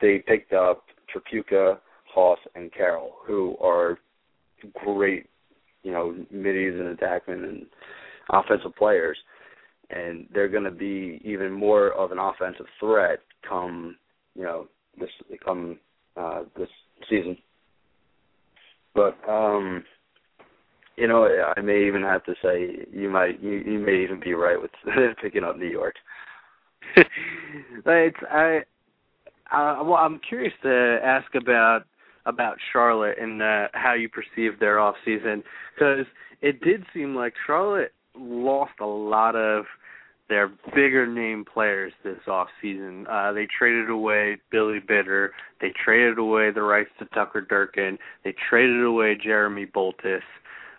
[0.00, 1.78] they picked up Tripucka,
[2.12, 3.98] Haas, and Carroll, who are
[4.84, 5.26] great,
[5.86, 7.66] you know, middies and attackmen and
[8.32, 9.16] offensive players,
[9.90, 13.96] and they're going to be even more of an offensive threat come,
[14.34, 14.66] you know,
[14.98, 15.10] this
[15.44, 15.78] come
[16.16, 16.68] uh, this
[17.08, 17.38] season.
[18.96, 19.84] But um,
[20.96, 24.34] you know, I may even have to say you might you, you may even be
[24.34, 24.72] right with
[25.22, 25.94] picking up New York.
[26.96, 28.58] it's I,
[29.52, 31.82] I well, I'm curious to ask about
[32.26, 35.42] about Charlotte and uh, how you perceive their off season
[35.74, 36.04] because
[36.42, 39.64] it did seem like Charlotte lost a lot of
[40.28, 43.06] their bigger name players this off season.
[43.08, 45.32] Uh, they traded away Billy Bitter.
[45.60, 47.96] They traded away the rights to Tucker Durkin.
[48.24, 50.22] They traded away Jeremy Boltus.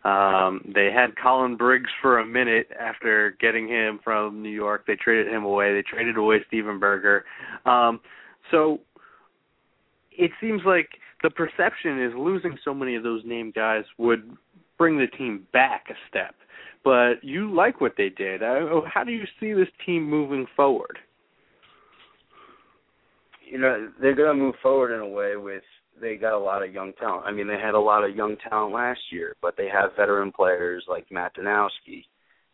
[0.04, 4.86] Um, they had Colin Briggs for a minute after getting him from New York.
[4.86, 5.74] They traded him away.
[5.74, 7.26] They traded away Steven Berger.
[7.66, 8.00] Um,
[8.52, 8.80] so
[10.12, 10.90] it seems like
[11.24, 14.38] the perception is losing so many of those name guys would
[14.78, 16.36] bring the team back a step.
[16.84, 18.44] But you like what they did.
[18.44, 21.00] Uh, how do you see this team moving forward?
[23.50, 25.64] You know, they're going to move forward in a way with
[26.00, 27.26] they got a lot of young talent.
[27.26, 30.32] I mean, they had a lot of young talent last year, but they have veteran
[30.32, 32.06] players like Matt Danowski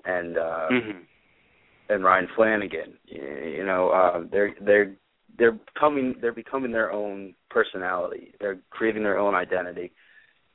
[0.06, 1.00] and uh mm-hmm.
[1.90, 2.94] and Ryan Flanagan.
[3.06, 4.96] You know, uh, they're they're
[5.38, 8.34] they're becoming they're becoming their own personality.
[8.40, 9.92] They're creating their own identity,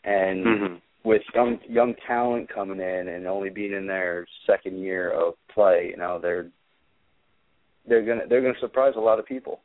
[0.04, 0.74] and mm-hmm.
[1.04, 5.88] with young young talent coming in and only being in their second year of play,
[5.90, 6.46] you know they're
[7.88, 9.60] they're gonna they're gonna surprise a lot of people.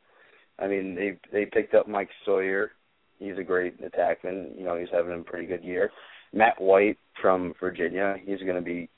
[0.58, 2.72] I mean, they they picked up Mike Sawyer.
[3.18, 4.56] He's a great attackman.
[4.56, 5.90] You know, he's having a pretty good year.
[6.32, 8.16] Matt White from Virginia.
[8.24, 8.88] He's going to be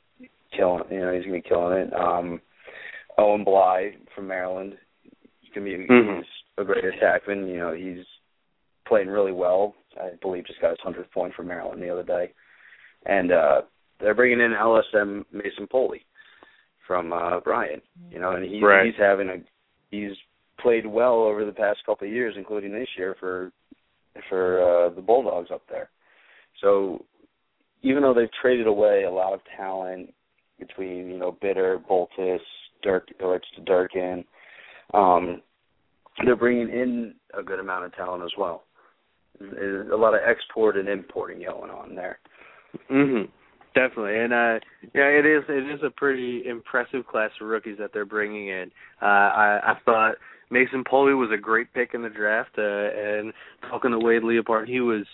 [0.56, 0.84] killing.
[0.90, 1.92] You know, he's to be killing it.
[1.92, 2.40] Um,
[3.18, 4.76] Owen Bly from Maryland
[5.56, 5.86] to me.
[5.90, 6.18] Mm-hmm.
[6.18, 6.26] He's
[6.58, 7.48] a great attackman.
[7.48, 8.04] You know, he's
[8.86, 9.74] playing really well.
[10.00, 12.32] I believe just got his hundredth point for Maryland the other day,
[13.06, 13.62] and uh
[13.98, 16.04] they're bringing in LSM Mason Poli
[16.86, 17.82] from uh Bryant.
[18.10, 18.86] You know, and he's right.
[18.86, 19.36] he's having a
[19.90, 20.12] he's
[20.60, 23.50] played well over the past couple of years, including this year for
[24.28, 25.88] for uh the Bulldogs up there.
[26.62, 27.04] So
[27.82, 30.12] even though they've traded away a lot of talent
[30.58, 32.40] between you know Bitter, Boltus,
[32.82, 34.24] Dirk, or it's Durkin,
[34.94, 35.42] um,
[36.24, 38.64] they're bringing in a good amount of talent as well.
[39.38, 42.18] There's a lot of export and importing going on there.
[42.90, 43.28] Mhm.
[43.74, 44.58] Definitely, and uh,
[44.94, 45.44] yeah, it is.
[45.50, 48.70] It is a pretty impressive class of rookies that they're bringing in.
[49.02, 50.14] Uh, I, I thought
[50.50, 53.34] Mason Poli was a great pick in the draft, uh, and
[53.68, 55.04] talking to Wade Leopard, he was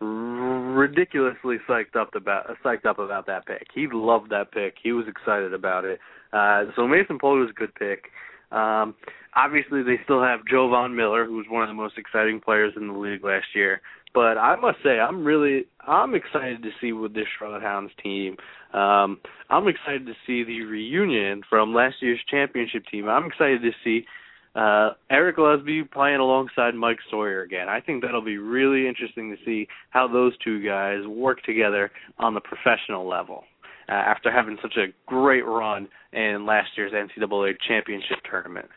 [0.00, 3.66] ridiculously psyched up about psyched up about that pick.
[3.74, 4.74] He loved that pick.
[4.80, 5.98] He was excited about it.
[6.32, 8.10] Uh, so Mason Poli was a good pick.
[8.54, 8.94] Um,
[9.34, 12.88] obviously, they still have Jovan Miller, who was one of the most exciting players in
[12.88, 13.80] the league last year.
[14.14, 18.36] But I must say, I'm really I'm excited to see with this Charlotte Hounds team.
[18.72, 19.18] Um,
[19.50, 23.08] I'm excited to see the reunion from last year's championship team.
[23.08, 24.06] I'm excited to see
[24.54, 27.68] uh, Eric Lusby playing alongside Mike Sawyer again.
[27.68, 32.34] I think that'll be really interesting to see how those two guys work together on
[32.34, 33.44] the professional level
[33.88, 38.68] uh, after having such a great run in last year's NCAA championship tournament.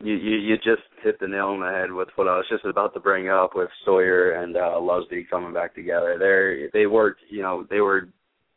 [0.00, 2.64] You, you you just hit the nail on the head with what I was just
[2.64, 6.18] about to bring up with Sawyer and uh Lusby coming back together.
[6.18, 8.08] They they worked, you know, they were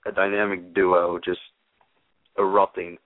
[0.05, 1.39] a dynamic duo, just
[2.37, 2.97] erupting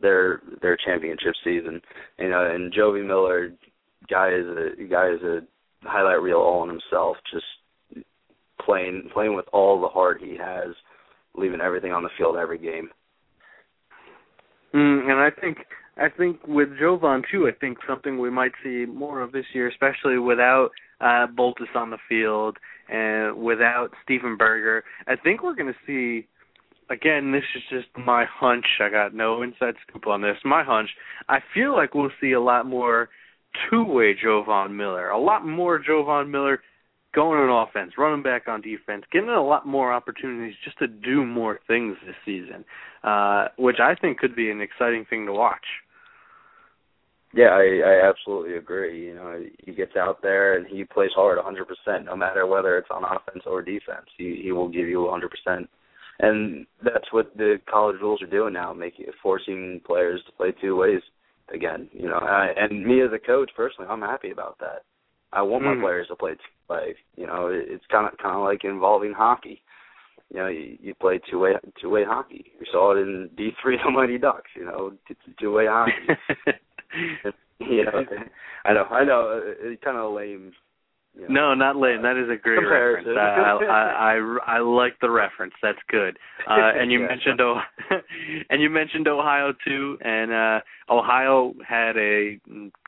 [0.00, 1.80] their their championship season.
[2.18, 3.52] You know, and Jovi Miller,
[4.08, 5.40] guy is a guy is a
[5.82, 8.06] highlight reel all in himself, just
[8.64, 10.74] playing playing with all the heart he has,
[11.36, 12.90] leaving everything on the field every game.
[14.74, 15.58] Mm, and I think
[15.96, 19.68] I think with Jovan too, I think something we might see more of this year,
[19.68, 20.70] especially without
[21.00, 22.56] uh Boltus on the field
[22.88, 24.84] and without Steven Berger.
[25.06, 26.26] I think we're to see
[26.90, 28.66] again, this is just my hunch.
[28.80, 30.36] I got no inside scoop on this.
[30.44, 30.90] My hunch.
[31.28, 33.08] I feel like we'll see a lot more
[33.70, 36.60] two-way Jovan Miller, a lot more Jovan Miller
[37.14, 41.24] going on offense, running back on defense, getting a lot more opportunities just to do
[41.24, 42.64] more things this season,
[43.04, 45.64] uh, which I think could be an exciting thing to watch.
[47.34, 49.06] Yeah, I, I absolutely agree.
[49.06, 52.90] You know, he gets out there and he plays hard 100%, no matter whether it's
[52.90, 54.06] on offense or defense.
[54.18, 55.08] He he will give you
[55.48, 55.66] 100%,
[56.20, 60.76] and that's what the college rules are doing now, making forcing players to play two
[60.76, 61.00] ways
[61.52, 61.88] again.
[61.92, 64.82] You know, I, and me as a coach personally, I'm happy about that.
[65.32, 65.80] I want my Mhm.
[65.82, 66.94] players to play two way.
[67.16, 69.62] You know, it, it's kind of kind of like involving hockey.
[70.32, 72.52] You know, you, you play two way two way hockey.
[72.58, 74.50] You saw it in D three, the Mighty Ducks.
[74.54, 74.92] You know,
[75.40, 75.92] two way hockey.
[77.60, 78.04] you know,
[78.64, 80.52] I know, I know, uh, it's kind of lame
[81.14, 82.02] You know, no, not lame.
[82.02, 83.14] That is a great Comparison.
[83.14, 83.68] reference.
[83.70, 85.54] I, I, I I like the reference.
[85.62, 86.18] That's good.
[86.48, 87.08] Uh, and you Yeah.
[87.08, 87.60] mentioned o-
[88.50, 89.98] and you mentioned Ohio too.
[90.02, 90.60] And uh,
[90.90, 92.38] Ohio had a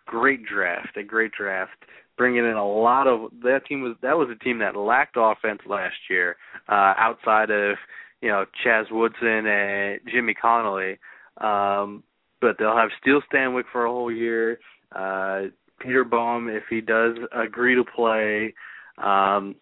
[0.07, 1.77] great draft, a great draft,
[2.17, 5.61] bringing in a lot of that team was that was a team that lacked offense
[5.67, 6.37] last year.
[6.69, 7.77] Uh, outside of
[8.21, 10.99] you know Chaz Woodson and Jimmy Connolly,
[11.41, 12.03] um,
[12.41, 14.59] but they'll have Steele Stanwick for a whole year.
[14.95, 15.45] Uh,
[15.81, 18.55] Peter Baum, if he does agree to play,
[19.03, 19.57] um,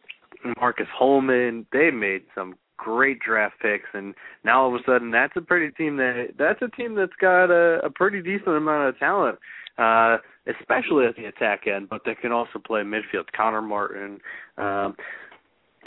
[0.61, 1.66] Marcus Holman.
[1.72, 5.72] They made some great draft picks, and now all of a sudden, that's a pretty
[5.72, 9.38] team that that's a team that's got a, a pretty decent amount of talent,
[9.78, 11.88] uh, especially at the attack end.
[11.88, 13.26] But they can also play midfield.
[13.36, 14.18] Connor Martin.
[14.59, 14.97] Um,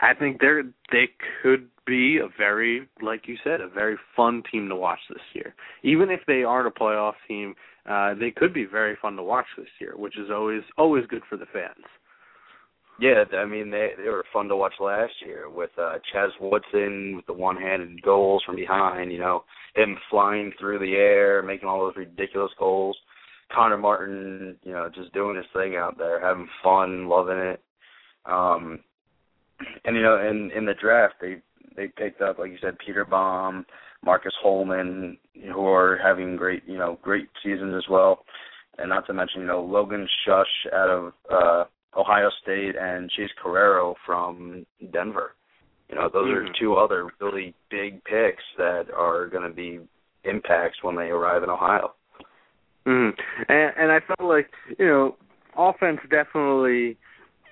[0.01, 1.09] I think they're they
[1.41, 5.53] could be a very, like you said, a very fun team to watch this year.
[5.83, 7.55] Even if they aren't a playoff team,
[7.89, 11.21] uh, they could be very fun to watch this year, which is always always good
[11.29, 11.85] for the fans.
[12.99, 17.17] Yeah, I mean they they were fun to watch last year with uh Chaz Woodson
[17.17, 19.11] with the one-handed goals from behind.
[19.11, 19.43] You know
[19.75, 22.97] him flying through the air, making all those ridiculous goals.
[23.53, 27.61] Connor Martin, you know, just doing his thing out there, having fun, loving it.
[28.25, 28.79] Um,
[29.85, 31.41] and you know, in in the draft, they
[31.75, 33.65] they picked up, like you said, Peter Baum,
[34.03, 35.17] Marcus Holman,
[35.53, 38.25] who are having great, you know, great seasons as well.
[38.77, 40.43] And not to mention, you know, Logan Schuss
[40.73, 41.63] out of uh
[41.97, 45.35] Ohio State and Chase Carraro from Denver.
[45.89, 46.49] You know, those Mhm.
[46.49, 49.79] are two other really big picks that are going to be
[50.23, 51.93] impacts when they arrive in Ohio.
[52.87, 53.13] Mm.
[53.49, 55.15] And and I felt like you know
[55.57, 56.97] offense definitely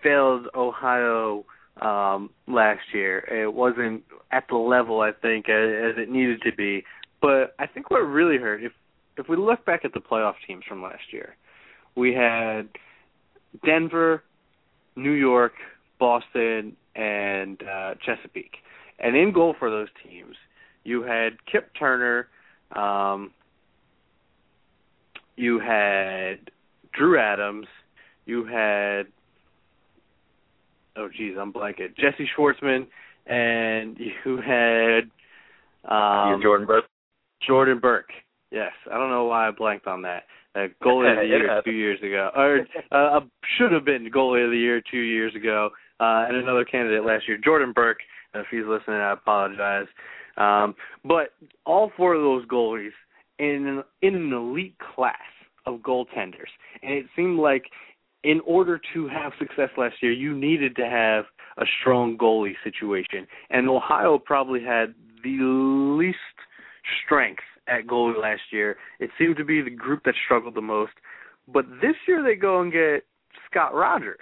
[0.03, 1.45] failed Ohio
[1.81, 3.19] um last year.
[3.19, 6.83] It wasn't at the level I think as, as it needed to be.
[7.21, 8.73] But I think what really hurt if
[9.17, 11.35] if we look back at the playoff teams from last year,
[11.95, 12.69] we had
[13.65, 14.23] Denver,
[14.95, 15.53] New York,
[15.99, 18.57] Boston, and uh Chesapeake.
[18.99, 20.35] And in goal for those teams,
[20.83, 22.27] you had Kip Turner,
[22.75, 23.31] um
[25.35, 26.51] you had
[26.93, 27.67] Drew Adams,
[28.25, 29.03] you had
[30.95, 31.95] oh geez, I'm blanking.
[31.97, 32.87] Jesse Schwartzman,
[33.25, 35.09] and you had
[35.89, 36.85] um, Jordan Burke.
[37.45, 38.09] Jordan Burke.
[38.51, 40.23] Yes, I don't know why I blanked on that.
[40.55, 43.19] Uh, goalie of the year two years ago, or uh,
[43.57, 45.69] should have been goalie of the year two years ago,
[45.99, 47.99] uh, and another candidate last year, Jordan Burke.
[48.35, 49.87] If he's listening, I apologize.
[50.37, 51.33] Um, but
[51.65, 52.91] all four of those goalies
[53.43, 55.15] in an, in an elite class
[55.65, 57.65] of goaltenders, and it seemed like
[58.23, 61.25] in order to have success last year, you needed to have
[61.57, 65.37] a strong goalie situation, and Ohio probably had the
[65.99, 66.17] least
[67.05, 68.77] strength at goalie last year.
[68.99, 70.93] It seemed to be the group that struggled the most.
[71.47, 73.05] But this year they go and get
[73.49, 74.17] Scott Rogers,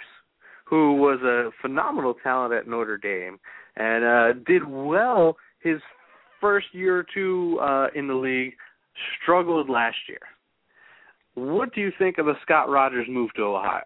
[0.66, 3.40] who was a phenomenal talent at Notre Dame
[3.76, 5.80] and uh did well his
[6.40, 8.54] first year or two uh in the league,
[9.22, 10.20] struggled last year.
[11.34, 13.84] What do you think of the Scott Rogers move to Ohio?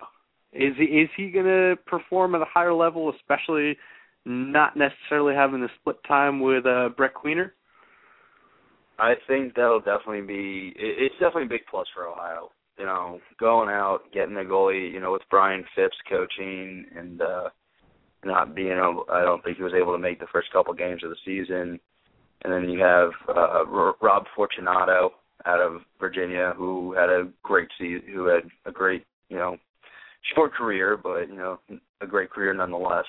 [0.52, 3.78] Is he is he going to perform at a higher level, especially
[4.26, 7.52] not necessarily having to split time with uh Brett Queener?
[8.98, 10.74] I think that'll definitely be.
[10.78, 12.52] it- It's definitely a big plus for Ohio.
[12.80, 14.92] You know, going out, getting a goalie.
[14.92, 17.50] You know, with Brian Phipps coaching and uh
[18.24, 19.06] not being able.
[19.12, 21.80] I don't think he was able to make the first couple games of the season.
[22.44, 25.12] And then you have uh Rob Fortunato
[25.46, 29.58] out of Virginia, who had a great season, who had a great, you know,
[30.34, 31.60] short career, but you know,
[32.02, 33.06] a great career nonetheless.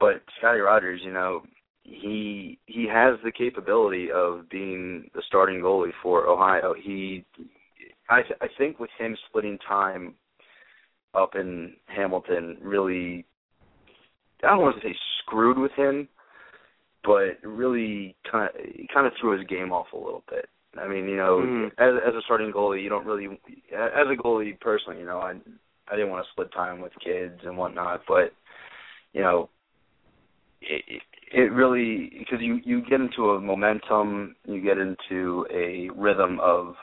[0.00, 1.42] But Scotty Rogers, you know,
[1.82, 6.74] he he has the capability of being the starting goalie for Ohio.
[6.74, 7.24] He,
[8.10, 10.14] I th- I think with him splitting time
[11.14, 13.24] up in Hamilton, really,
[14.44, 16.08] I don't want to say screwed with him,
[17.04, 18.54] but really kind of
[18.92, 20.48] kind of threw his game off a little bit.
[20.78, 21.72] I mean, you know, Mhm.
[21.78, 23.26] as as a starting goalie, you don't really,
[23.72, 25.36] as a goalie personally, you know, I
[25.90, 28.32] I didn't want to split time with kids and whatnot, but
[29.12, 29.48] you know,
[30.60, 35.90] it, it- it really because you you get into a momentum, you get into a
[35.90, 36.74] rhythm of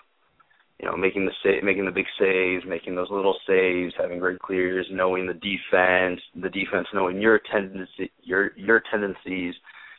[0.80, 4.40] you know making the sa- making the big saves, making those little saves, having great
[4.40, 9.56] clears, knowing the defense, the defense knowing your tendency your your tendencies,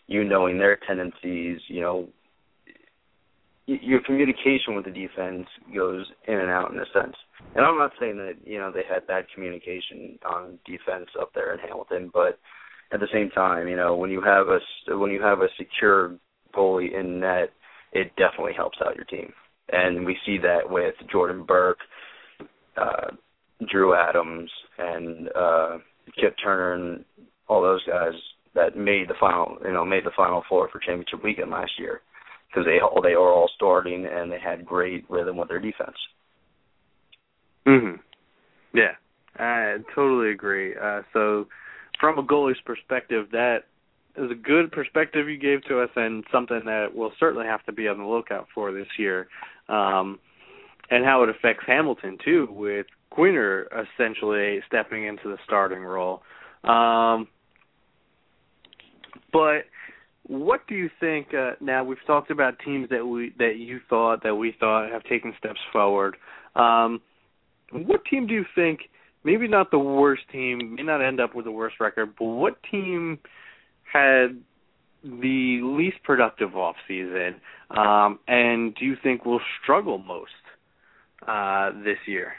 [0.07, 2.09] you knowing their tendencies, you know.
[3.67, 7.17] Your communication with the defense goes in and out in a sense,
[7.57, 11.53] and I'm not saying that you know they had bad communication on defense up there
[11.53, 12.39] in Hamilton, but
[12.93, 14.61] at the same time, you know, when you have a
[14.97, 16.17] when you have a secure
[16.55, 17.51] goalie in net,
[17.93, 19.33] it definitely helps out your team,
[19.73, 21.81] and we see that with Jordan Burke,
[22.77, 23.11] uh,
[23.69, 25.79] Drew Adams, and uh,
[26.21, 27.05] Kip Turner and
[27.49, 28.15] all those guys
[28.57, 32.01] that made the final, you know, made the final four for championship weekend last year
[32.49, 35.97] because they all they were all starting and they had great rhythm with their defense.
[37.67, 38.01] Mhm.
[38.73, 38.97] Yeah,
[39.39, 40.75] I totally agree.
[40.75, 41.47] Uh, so,
[42.01, 43.65] from a goalie's perspective, that
[44.17, 47.73] is a good perspective you gave to us, and something that we'll certainly have to
[47.73, 49.29] be on the lookout for this year.
[49.69, 50.19] Um,
[50.91, 56.23] and how it affects Hamilton too, with Queener essentially stepping into the starting role.
[56.65, 57.29] Um,
[59.37, 59.66] but
[60.22, 61.28] what do you think?
[61.34, 65.05] Uh, now we've talked about teams that we that you thought that we thought have
[65.05, 66.16] taken steps forward.
[66.55, 67.01] Um,
[67.70, 68.80] what team do you think?
[69.24, 72.57] Maybe not the worst team, may not end up with the worst record, but what
[72.70, 73.18] team
[73.93, 74.41] had
[75.03, 77.34] the least productive off season,
[77.70, 80.30] um, and do you think will struggle most
[81.26, 82.34] uh, this year?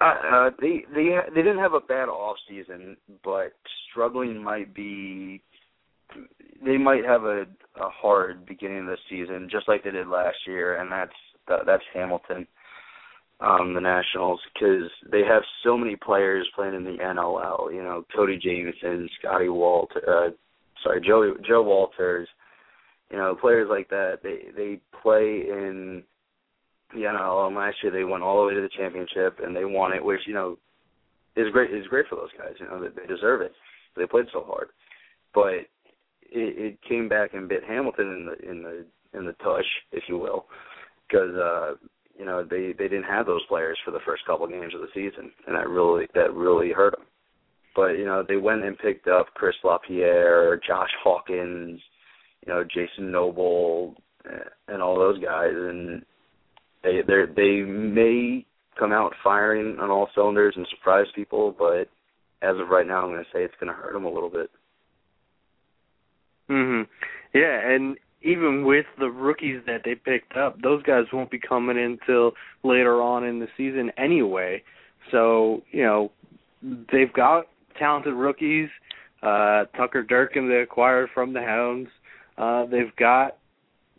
[0.00, 3.52] Uh, uh, they they they didn't have a bad off season, but
[3.90, 5.42] struggling might be.
[6.64, 7.42] They might have a,
[7.76, 11.12] a hard beginning of the season, just like they did last year, and that's
[11.48, 12.46] that, that's Hamilton,
[13.40, 17.72] um, the Nationals, because they have so many players playing in the NLL.
[17.72, 20.30] You know, Cody Jamieson, Scotty Walter, uh,
[20.82, 22.28] sorry, Joe Joe Walters.
[23.10, 24.20] You know, players like that.
[24.22, 26.04] They they play in
[26.94, 29.64] the NLL, and last year they went all the way to the championship, and they
[29.64, 30.58] won it, which you know
[31.36, 31.72] is great.
[31.72, 32.54] Is great for those guys.
[32.58, 33.52] You know, they, they deserve it.
[33.96, 34.68] They played so hard,
[35.34, 35.68] but it,
[36.30, 40.18] it came back and bit Hamilton in the in the in the tush, if you
[40.18, 40.46] will,
[41.08, 41.74] because uh,
[42.18, 44.88] you know they they didn't have those players for the first couple games of the
[44.94, 47.06] season, and that really that really hurt them.
[47.74, 51.80] But you know they went and picked up Chris Lapierre, Josh Hawkins,
[52.46, 53.96] you know Jason Noble,
[54.68, 56.04] and all those guys, and
[56.82, 58.44] they they they may
[58.78, 61.88] come out firing on all cylinders and surprise people, but
[62.42, 64.30] as of right now, I'm going to say it's going to hurt them a little
[64.30, 64.50] bit.
[66.48, 66.86] Mhm.
[67.34, 71.76] Yeah, and even with the rookies that they picked up, those guys won't be coming
[71.76, 74.62] in until later on in the season anyway.
[75.10, 76.10] So, you know,
[76.92, 78.68] they've got talented rookies.
[79.22, 81.90] Uh Tucker Durkin they acquired from the Hounds.
[82.38, 83.36] Uh they've got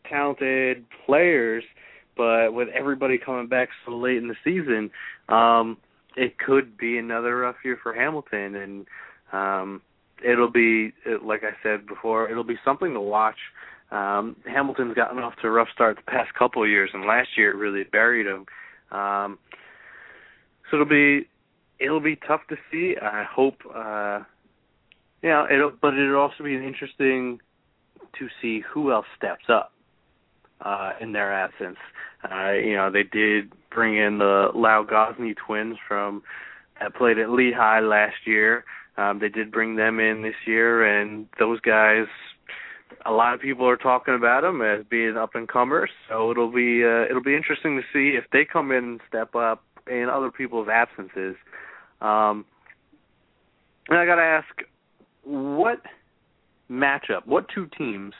[0.10, 1.64] talented players,
[2.18, 4.92] but with everybody coming back so late in the season,
[5.30, 5.78] um
[6.18, 8.88] it could be another rough year for Hamilton and
[9.32, 9.82] um
[10.24, 10.94] it'll be
[11.24, 13.38] like I said before, it'll be something to watch.
[13.92, 17.30] Um Hamilton's gotten off to a rough start the past couple of years and last
[17.38, 18.46] year it really buried him.
[18.98, 19.40] Um
[20.70, 21.28] so it'll be
[21.80, 22.96] it'll be tough to see.
[23.02, 24.20] I hope uh
[25.24, 27.40] yeah, it'll but it'll also be interesting
[28.20, 29.72] to see who else steps up
[30.64, 31.78] uh in their absence.
[32.30, 36.24] Uh you know, they did bring in the Lau Gosney twins from
[36.80, 38.64] that played at Lehigh last year.
[38.98, 42.08] Um, they did bring them in this year, and those guys,
[43.06, 45.90] a lot of people are talking about them as being up and comers.
[46.10, 49.36] So it'll be uh, it'll be interesting to see if they come in and step
[49.36, 51.36] up in other people's absences.
[52.02, 52.46] Um,
[53.90, 54.48] and I got to ask,
[55.24, 55.82] what
[56.70, 58.14] matchup, what two teams,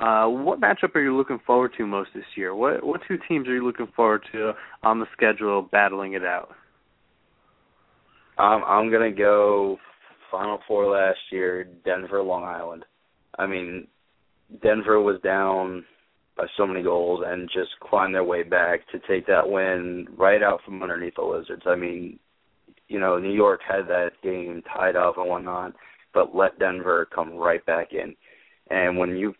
[0.00, 2.54] uh, what matchup are you looking forward to most this year?
[2.54, 6.50] What what two teams are you looking forward to on the schedule battling it out?
[8.38, 9.76] Um, I'm gonna go
[10.30, 12.84] Final Four last year, Denver, Long Island.
[13.38, 13.86] I mean,
[14.62, 15.84] Denver was down
[16.36, 20.42] by so many goals and just climbed their way back to take that win right
[20.42, 21.64] out from underneath the Lizards.
[21.66, 22.18] I mean,
[22.88, 25.74] you know, New York had that game tied up and whatnot,
[26.14, 28.14] but let Denver come right back in.
[28.70, 29.34] And when you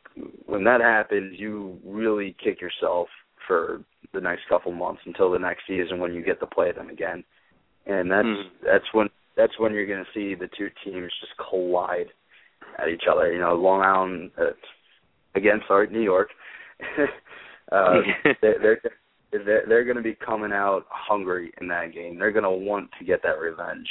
[0.46, 3.08] when that happens, you really kick yourself
[3.46, 6.88] for the next couple months until the next season when you get to play them
[6.88, 7.24] again.
[7.86, 8.50] And that's Mhm.
[8.64, 12.12] that's when that's when you're going to see the two teams just collide
[12.78, 13.32] at each other.
[13.32, 14.50] You know, Long Island uh,
[15.34, 16.30] again, sorry, New York.
[17.72, 18.00] uh,
[18.42, 18.80] they're they're
[19.32, 22.18] they're, they're going to be coming out hungry in that game.
[22.18, 23.88] They're going to want to get that revenge.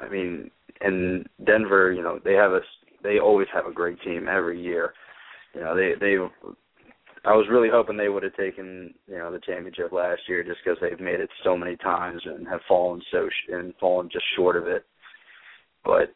[0.00, 0.50] I mean,
[0.80, 2.60] and Denver, you know, they have a
[3.04, 4.94] they always have a great team every year.
[5.54, 6.16] You know, they they
[7.24, 10.58] I was really hoping they would have taken you know the championship last year just
[10.64, 14.24] because they've made it so many times and have fallen so sh- and fallen just
[14.36, 14.84] short of it.
[15.84, 16.14] But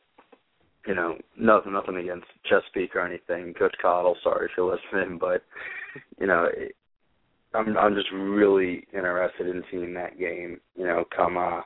[0.86, 4.16] you know, nothing nothing against Chesapeake or anything, Coach Cottle.
[4.22, 5.42] Sorry if you're listening, but
[6.20, 6.74] you know, it,
[7.54, 10.60] I'm I'm just really interested in seeing that game.
[10.76, 11.60] You know, come uh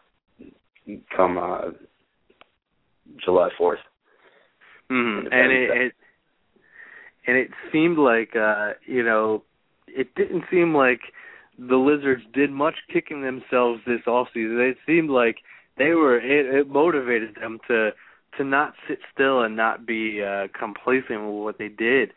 [1.16, 1.70] come uh
[3.24, 3.80] July fourth.
[4.93, 5.26] Mm-hmm.
[5.32, 5.93] And it, it
[7.26, 9.43] and it seemed like uh, you know,
[9.86, 11.01] it didn't seem like
[11.59, 14.61] the Lizards did much kicking themselves this off season.
[14.61, 15.36] It seemed like
[15.78, 17.90] they were it, it motivated them to
[18.38, 22.12] to not sit still and not be uh complacent with what they did.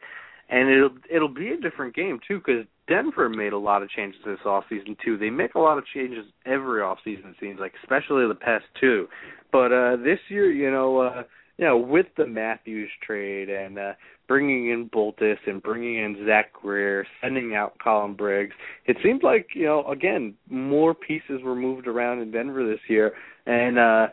[0.50, 4.22] And it'll it'll be a different game too because Denver made a lot of changes
[4.26, 5.18] this off season too.
[5.18, 8.66] They make a lot of changes every off season it seems like, especially the past
[8.80, 9.08] two.
[9.52, 11.24] But uh this year, you know, uh
[11.58, 13.93] you know, with the Matthews trade and uh
[14.28, 19.47] bringing in Boltus and bringing in Zach Greer, sending out Colin Briggs, it seems like
[19.53, 23.14] you know again more pieces were moved around in Denver this year,
[23.45, 24.08] and uh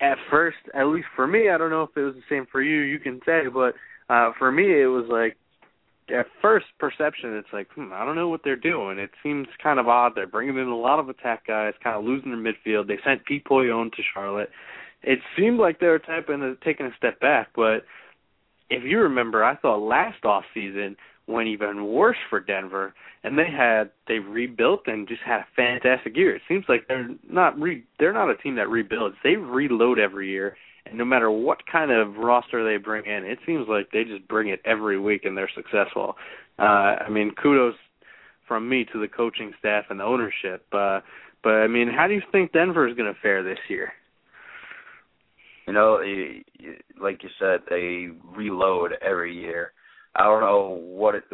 [0.00, 2.60] at first, at least for me, I don't know if it was the same for
[2.60, 2.80] you.
[2.80, 3.74] You can say, but
[4.08, 5.36] uh for me, it was like
[6.08, 8.98] at first perception, it's like hmm, I don't know what they're doing.
[8.98, 10.12] It seems kind of odd.
[10.14, 12.86] They're bringing in a lot of attack guys, kind of losing their midfield.
[12.86, 14.50] They sent Pete Polyon to Charlotte.
[15.02, 17.84] It seemed like they were typing, taking a step back, but
[18.70, 20.96] if you remember, I thought last off season
[21.26, 26.16] went even worse for Denver, and they had they rebuilt and just had a fantastic
[26.16, 26.34] year.
[26.34, 29.16] It seems like they're not re they're not a team that rebuilds.
[29.22, 33.38] They reload every year, and no matter what kind of roster they bring in, it
[33.46, 36.16] seems like they just bring it every week and they're successful.
[36.58, 37.74] Uh I mean, kudos
[38.48, 40.64] from me to the coaching staff and the ownership.
[40.72, 41.00] Uh
[41.42, 43.92] but I mean, how do you think Denver is going to fare this year?
[45.66, 46.00] You know,
[47.00, 49.72] like you said, they reload every year.
[50.14, 51.24] I don't know what it,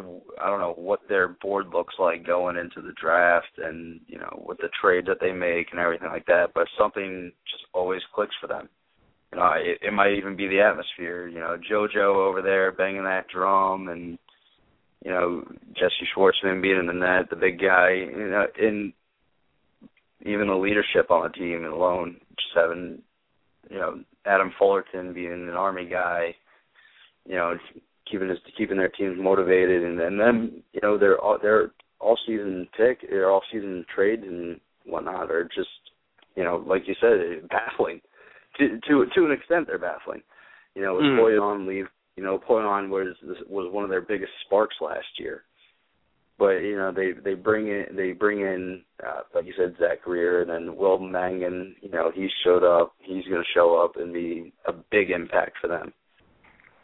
[0.40, 4.44] I don't know what their board looks like going into the draft, and you know,
[4.46, 6.50] with the trade that they make and everything like that.
[6.54, 8.68] But something just always clicks for them.
[9.32, 11.26] You know, it, it might even be the atmosphere.
[11.26, 14.16] You know, JoJo over there banging that drum, and
[15.04, 17.94] you know, Jesse Schwartzman being in the net, the big guy.
[17.94, 18.92] You know, and
[20.24, 23.02] even the leadership on the team alone, just having
[23.70, 26.34] you know Adam Fullerton being an army guy,
[27.26, 27.54] you know,
[28.10, 32.18] keeping his keeping their teams motivated, and and then you know their all their all
[32.26, 35.68] season pick, their all season trades and whatnot are just
[36.36, 38.00] you know like you said baffling.
[38.58, 40.22] To to to an extent, they're baffling.
[40.74, 41.66] You know, with mm.
[41.66, 43.16] Leave, you know, Polyon was
[43.48, 45.44] was one of their biggest sparks last year
[46.38, 50.02] but you know they they bring in they bring in uh, like you said Zach
[50.02, 53.96] Greer and then Will Mangan you know he showed up he's going to show up
[53.96, 55.92] and be a big impact for them.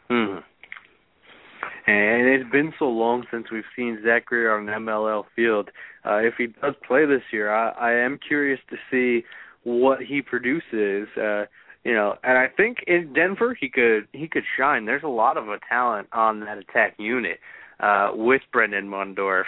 [0.09, 0.39] Hmm.
[1.87, 5.69] And it's been so long since we've seen Zach Greer on an MLL field.
[6.03, 9.23] Uh, if he does play this year, I, I am curious to see
[9.63, 11.07] what he produces.
[11.15, 11.45] Uh,
[11.83, 14.85] you know, and I think in Denver he could he could shine.
[14.85, 17.37] There's a lot of a talent on that attack unit
[17.79, 19.43] uh, with Brendan Mundorf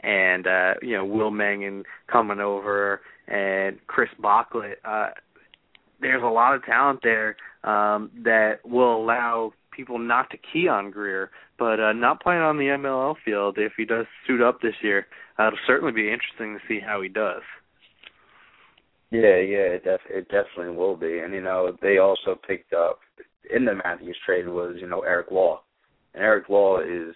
[0.00, 4.74] and uh, you know Will Mangan coming over and Chris Bocklet.
[4.84, 5.10] Uh,
[6.00, 10.90] there's a lot of talent there um, that will allow people not to key on
[10.90, 14.74] Greer, but uh, not playing on the MLL field if he does suit up this
[14.82, 15.06] year.
[15.38, 17.42] Uh, it'll certainly be interesting to see how he does.
[19.10, 21.18] Yeah, yeah, it, def- it definitely will be.
[21.18, 23.00] And you know, they also picked up
[23.54, 25.62] in the Matthews trade was you know Eric Law,
[26.14, 27.14] and Eric Law is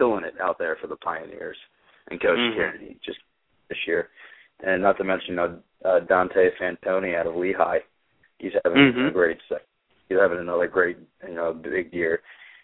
[0.00, 1.56] killing it out there for the Pioneers
[2.10, 2.58] and Coach mm-hmm.
[2.58, 3.18] Kennedy just
[3.68, 4.08] this year.
[4.64, 7.78] And not to mention uh, uh, Dante Fantoni out of Lehigh.
[8.38, 9.06] He's having mm-hmm.
[9.06, 9.38] a great
[10.08, 10.96] he's having another great
[11.28, 12.20] you know big year.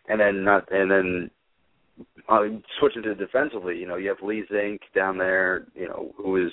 [0.08, 1.30] And then not and then
[2.28, 2.40] uh,
[2.80, 6.52] switching to defensively, you know, you have Lee Zink down there, you know, who is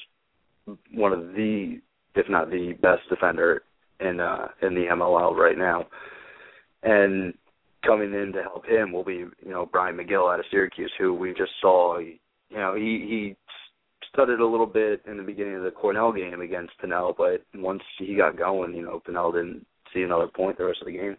[0.94, 1.80] one of the
[2.16, 3.64] if not the best defender
[4.00, 5.88] in uh in the MLL right now.
[6.84, 7.34] And
[7.86, 11.14] coming in to help him will be, you know, Brian Megill out of Syracuse, who
[11.14, 12.00] we just saw.
[12.00, 12.18] You
[12.52, 13.36] know, he he
[14.12, 17.82] stuttered a little bit in the beginning of the Cornell game against Pannell, but once
[17.98, 21.18] he got going, you know, Pannell didn't see another point the rest of the game.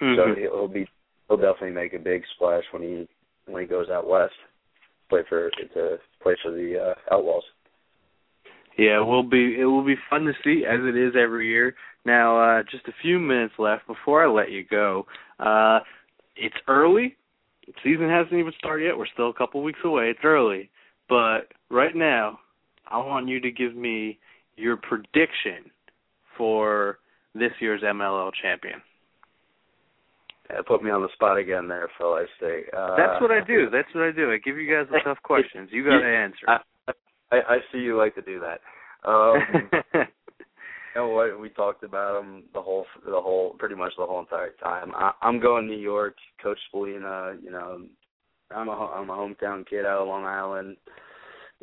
[0.00, 0.16] Mm-hmm.
[0.16, 0.86] So he'll be
[1.28, 3.08] he'll definitely make a big splash when he
[3.46, 4.32] when he goes out west,
[5.08, 7.44] play for to play for the uh, Outlaws.
[8.78, 11.74] Yeah, it will be it will be fun to see as it is every year.
[12.04, 15.06] Now, uh, just a few minutes left before I let you go.
[15.38, 15.80] Uh,
[16.36, 17.16] it's early.
[17.66, 18.96] The season hasn't even started yet.
[18.96, 20.10] We're still a couple weeks away.
[20.10, 20.70] It's early,
[21.08, 22.38] but right now,
[22.90, 24.18] I want you to give me
[24.56, 25.70] your prediction
[26.36, 26.98] for
[27.34, 28.80] this year's MLL champion.
[30.50, 32.14] Yeah, put me on the spot again there, Phil.
[32.14, 32.64] I say.
[32.76, 33.68] Uh, That's what I do.
[33.70, 34.32] That's what I do.
[34.32, 35.68] I give you guys the tough questions.
[35.70, 36.48] You got to answer.
[36.48, 36.58] I,
[37.32, 38.60] I, I see you like to do that.
[39.08, 40.04] Um, you
[40.96, 41.40] know what?
[41.40, 44.92] We talked about them the whole, the whole, pretty much the whole entire time.
[44.94, 46.16] I, I'm going New York.
[46.42, 47.82] Coach Spallina, you know,
[48.50, 50.76] I'm a, I'm a hometown kid out of Long Island.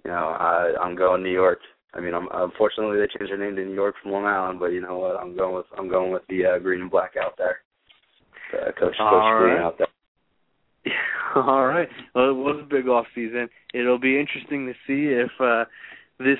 [0.05, 1.59] You know, I, I'm going New York.
[1.93, 4.67] I mean, I'm unfortunately they changed their name to New York from Long Island, but
[4.67, 5.19] you know what?
[5.19, 7.61] I'm going with I'm going with the uh, green and black out there.
[8.53, 9.59] Uh, Coach Coach right.
[9.59, 9.86] out there.
[11.47, 11.87] All right.
[12.15, 13.49] Well, it was a big off season.
[13.73, 15.65] It'll be interesting to see if uh
[16.19, 16.39] this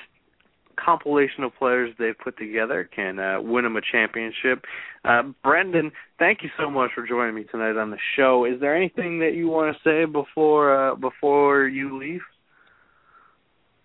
[0.84, 4.64] compilation of players they've put together can uh, win them a championship.
[5.04, 8.44] Uh, Brendan, thank you so much for joining me tonight on the show.
[8.44, 12.20] Is there anything that you want to say before uh, before you leave?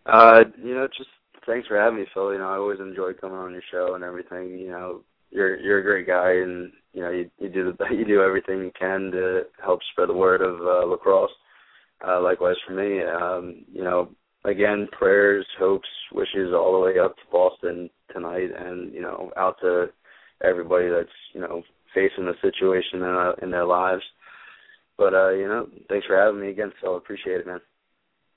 [0.06, 1.10] Uh, you know, just
[1.46, 2.34] thanks for having me, Phil.
[2.34, 4.58] You know, I always enjoy coming on your show and everything.
[4.60, 5.02] You know,
[5.34, 8.60] you're you're a great guy, and you know, you you do the you do everything
[8.60, 11.32] you can to help spread the word of uh, lacrosse.
[12.06, 14.10] Uh, likewise for me, um, you know,
[14.44, 19.56] again, prayers, hopes, wishes all the way up to Boston tonight, and you know, out
[19.62, 19.88] to
[20.44, 21.64] everybody that's you know
[21.94, 24.04] facing the situation in, uh, in their lives.
[24.98, 26.98] But uh, you know, thanks for having me again, Phil.
[26.98, 27.62] Appreciate it, man.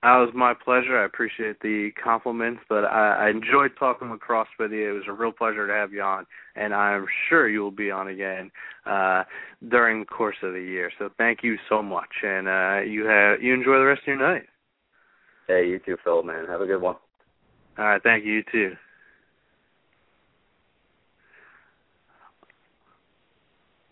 [0.07, 0.97] That was my pleasure.
[0.97, 4.91] I appreciate the compliments, but I, I enjoyed talking lacrosse with you.
[4.91, 7.91] It was a real pleasure to have you on, and I'm sure you will be
[7.91, 8.53] on again
[8.89, 9.25] uh,
[9.69, 10.93] during the course of the year.
[11.01, 14.19] So thank you so much, and uh, you have you enjoy the rest of your
[14.19, 14.45] night.
[15.49, 16.23] Hey, you too, Phil.
[16.23, 16.95] Man, have a good one.
[17.77, 18.35] All right, thank you.
[18.35, 18.77] You too.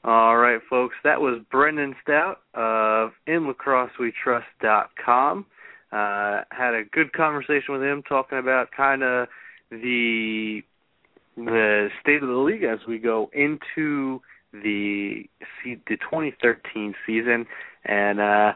[0.04, 0.94] All right, folks.
[1.02, 5.46] That was Brendan Staudt of InLacrosseWeTrust.com.
[5.94, 9.28] Uh, had a good conversation with him talking about kind of
[9.70, 10.60] the
[11.36, 14.20] the state of the league as we go into
[14.52, 15.22] the
[15.64, 17.46] the 2013 season.
[17.84, 18.52] And uh,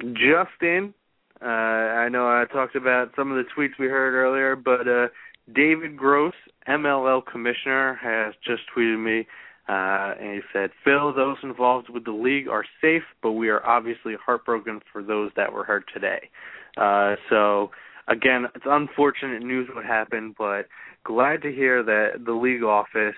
[0.00, 0.92] Justin,
[1.40, 5.08] uh, I know I talked about some of the tweets we heard earlier, but uh,
[5.54, 6.34] David Gross,
[6.68, 9.26] MLL commissioner, has just tweeted me
[9.68, 13.64] uh, and he said, Phil, those involved with the league are safe, but we are
[13.64, 16.30] obviously heartbroken for those that were hurt today.
[16.76, 17.70] Uh, so,
[18.08, 20.66] again, it's unfortunate news what happened, but
[21.04, 23.14] glad to hear that the league office,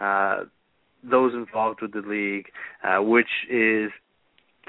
[0.00, 0.44] uh,
[1.08, 2.46] those involved with the league,
[2.82, 3.90] uh, which is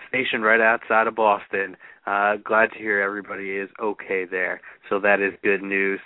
[0.10, 4.62] stationed right outside of Boston, uh, glad to hear everybody is okay there.
[4.90, 6.00] So that is good news.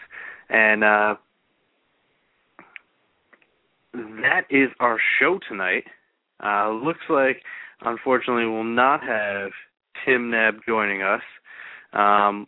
[0.49, 1.15] And, uh,
[4.21, 5.83] that is our show tonight.
[6.43, 7.41] Uh, looks like,
[7.81, 9.51] unfortunately, we'll not have
[10.05, 11.21] Tim Knab joining us.
[11.93, 12.47] Um,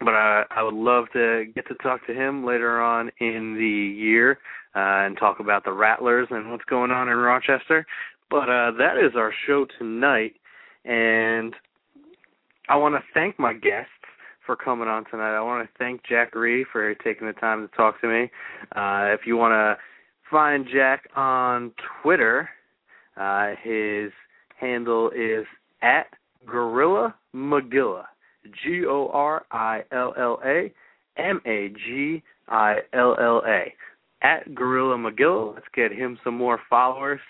[0.00, 4.00] but I, I would love to get to talk to him later on in the
[4.00, 4.38] year
[4.74, 7.86] uh, and talk about the Rattlers and what's going on in Rochester.
[8.30, 10.34] But uh, that is our show tonight,
[10.84, 11.54] and
[12.68, 13.90] I want to thank my guests
[14.44, 15.36] for coming on tonight.
[15.36, 18.30] I want to thank Jack Reid for taking the time to talk to me.
[18.74, 19.76] Uh, if you want to
[20.30, 21.72] find Jack on
[22.02, 22.48] Twitter,
[23.16, 24.10] uh, his
[24.58, 25.46] handle is
[25.82, 26.06] at
[26.46, 28.04] Gorilla Magilla.
[28.64, 30.72] G O R I L L A
[31.16, 33.72] M A G I L L A.
[34.22, 35.54] At Gorilla Magilla.
[35.54, 37.20] Let's get him some more followers.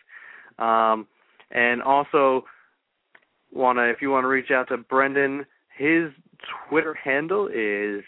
[0.58, 1.06] Um,
[1.50, 2.44] and also,
[3.52, 5.44] wanna if you want to reach out to Brendan,
[5.76, 6.10] his
[6.68, 8.02] Twitter handle is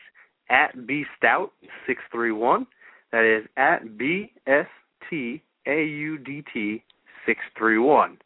[0.51, 2.67] at bstaudt631.
[3.13, 4.67] That is at b s
[5.09, 6.83] t a u d t
[7.27, 8.19] 631.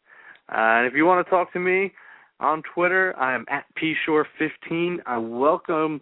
[0.51, 1.93] Uh, and if you want to talk to me
[2.39, 4.97] on Twitter, I am at pshore15.
[5.05, 6.01] I welcome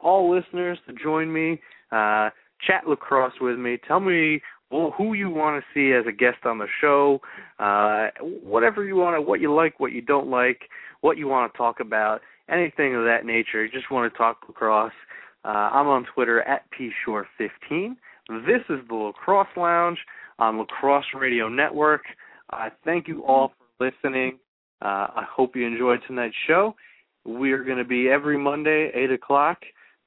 [0.00, 1.60] all listeners to join me,
[1.92, 2.30] uh,
[2.66, 3.78] chat lacrosse with me.
[3.86, 7.20] Tell me well, who you want to see as a guest on the show,
[7.58, 10.68] uh, whatever you want to, what you like, what you don't like,
[11.00, 12.20] what you want to talk about
[12.50, 14.92] anything of that nature, just want to talk lacrosse,
[15.44, 17.96] uh, I'm on Twitter at pshore15.
[18.46, 19.98] This is the Lacrosse Lounge
[20.38, 22.02] on Lacrosse Radio Network.
[22.50, 24.38] I uh, thank you all for listening.
[24.82, 26.74] Uh, I hope you enjoyed tonight's show.
[27.24, 29.58] We are going to be every Monday, 8 o'clock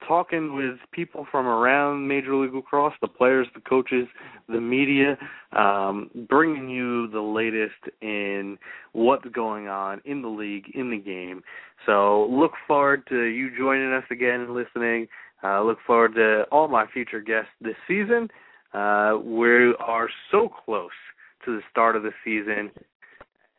[0.07, 4.07] talking with people from around Major League Lacrosse, the players, the coaches,
[4.47, 5.17] the media,
[5.57, 8.57] um, bringing you the latest in
[8.93, 11.41] what's going on in the league, in the game.
[11.85, 15.07] So look forward to you joining us again and listening.
[15.43, 18.29] Uh, look forward to all my future guests this season.
[18.73, 20.89] Uh, we are so close
[21.45, 22.71] to the start of the season,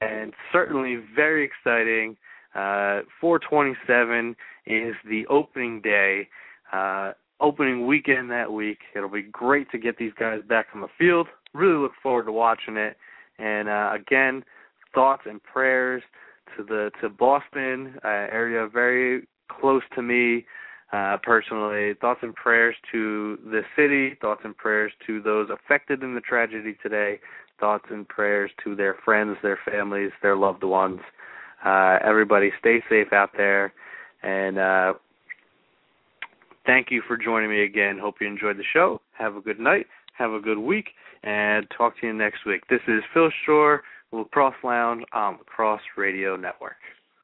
[0.01, 2.16] and certainly very exciting.
[2.55, 4.36] Uh, 427
[4.67, 6.29] is the opening day,
[6.73, 8.79] uh, opening weekend that week.
[8.95, 11.29] It'll be great to get these guys back on the field.
[11.53, 12.97] Really look forward to watching it.
[13.39, 14.45] And uh, again,
[14.95, 16.03] thoughts and prayers
[16.57, 20.47] to the to Boston uh, area, very close to me
[20.93, 21.95] uh, personally.
[22.01, 24.17] Thoughts and prayers to the city.
[24.21, 27.19] Thoughts and prayers to those affected in the tragedy today.
[27.61, 31.01] Thoughts and prayers to their friends, their families, their loved ones.
[31.65, 33.73] Uh, everybody stay safe out there.
[34.25, 34.95] And uh,
[36.64, 37.99] thank you for joining me again.
[37.99, 39.01] Hope you enjoyed the show.
[39.18, 39.87] Have a good night.
[40.16, 40.87] Have a good week.
[41.22, 42.62] And talk to you next week.
[42.68, 46.77] This is Phil Shore, Lacrosse Lounge on Lacrosse Radio Network.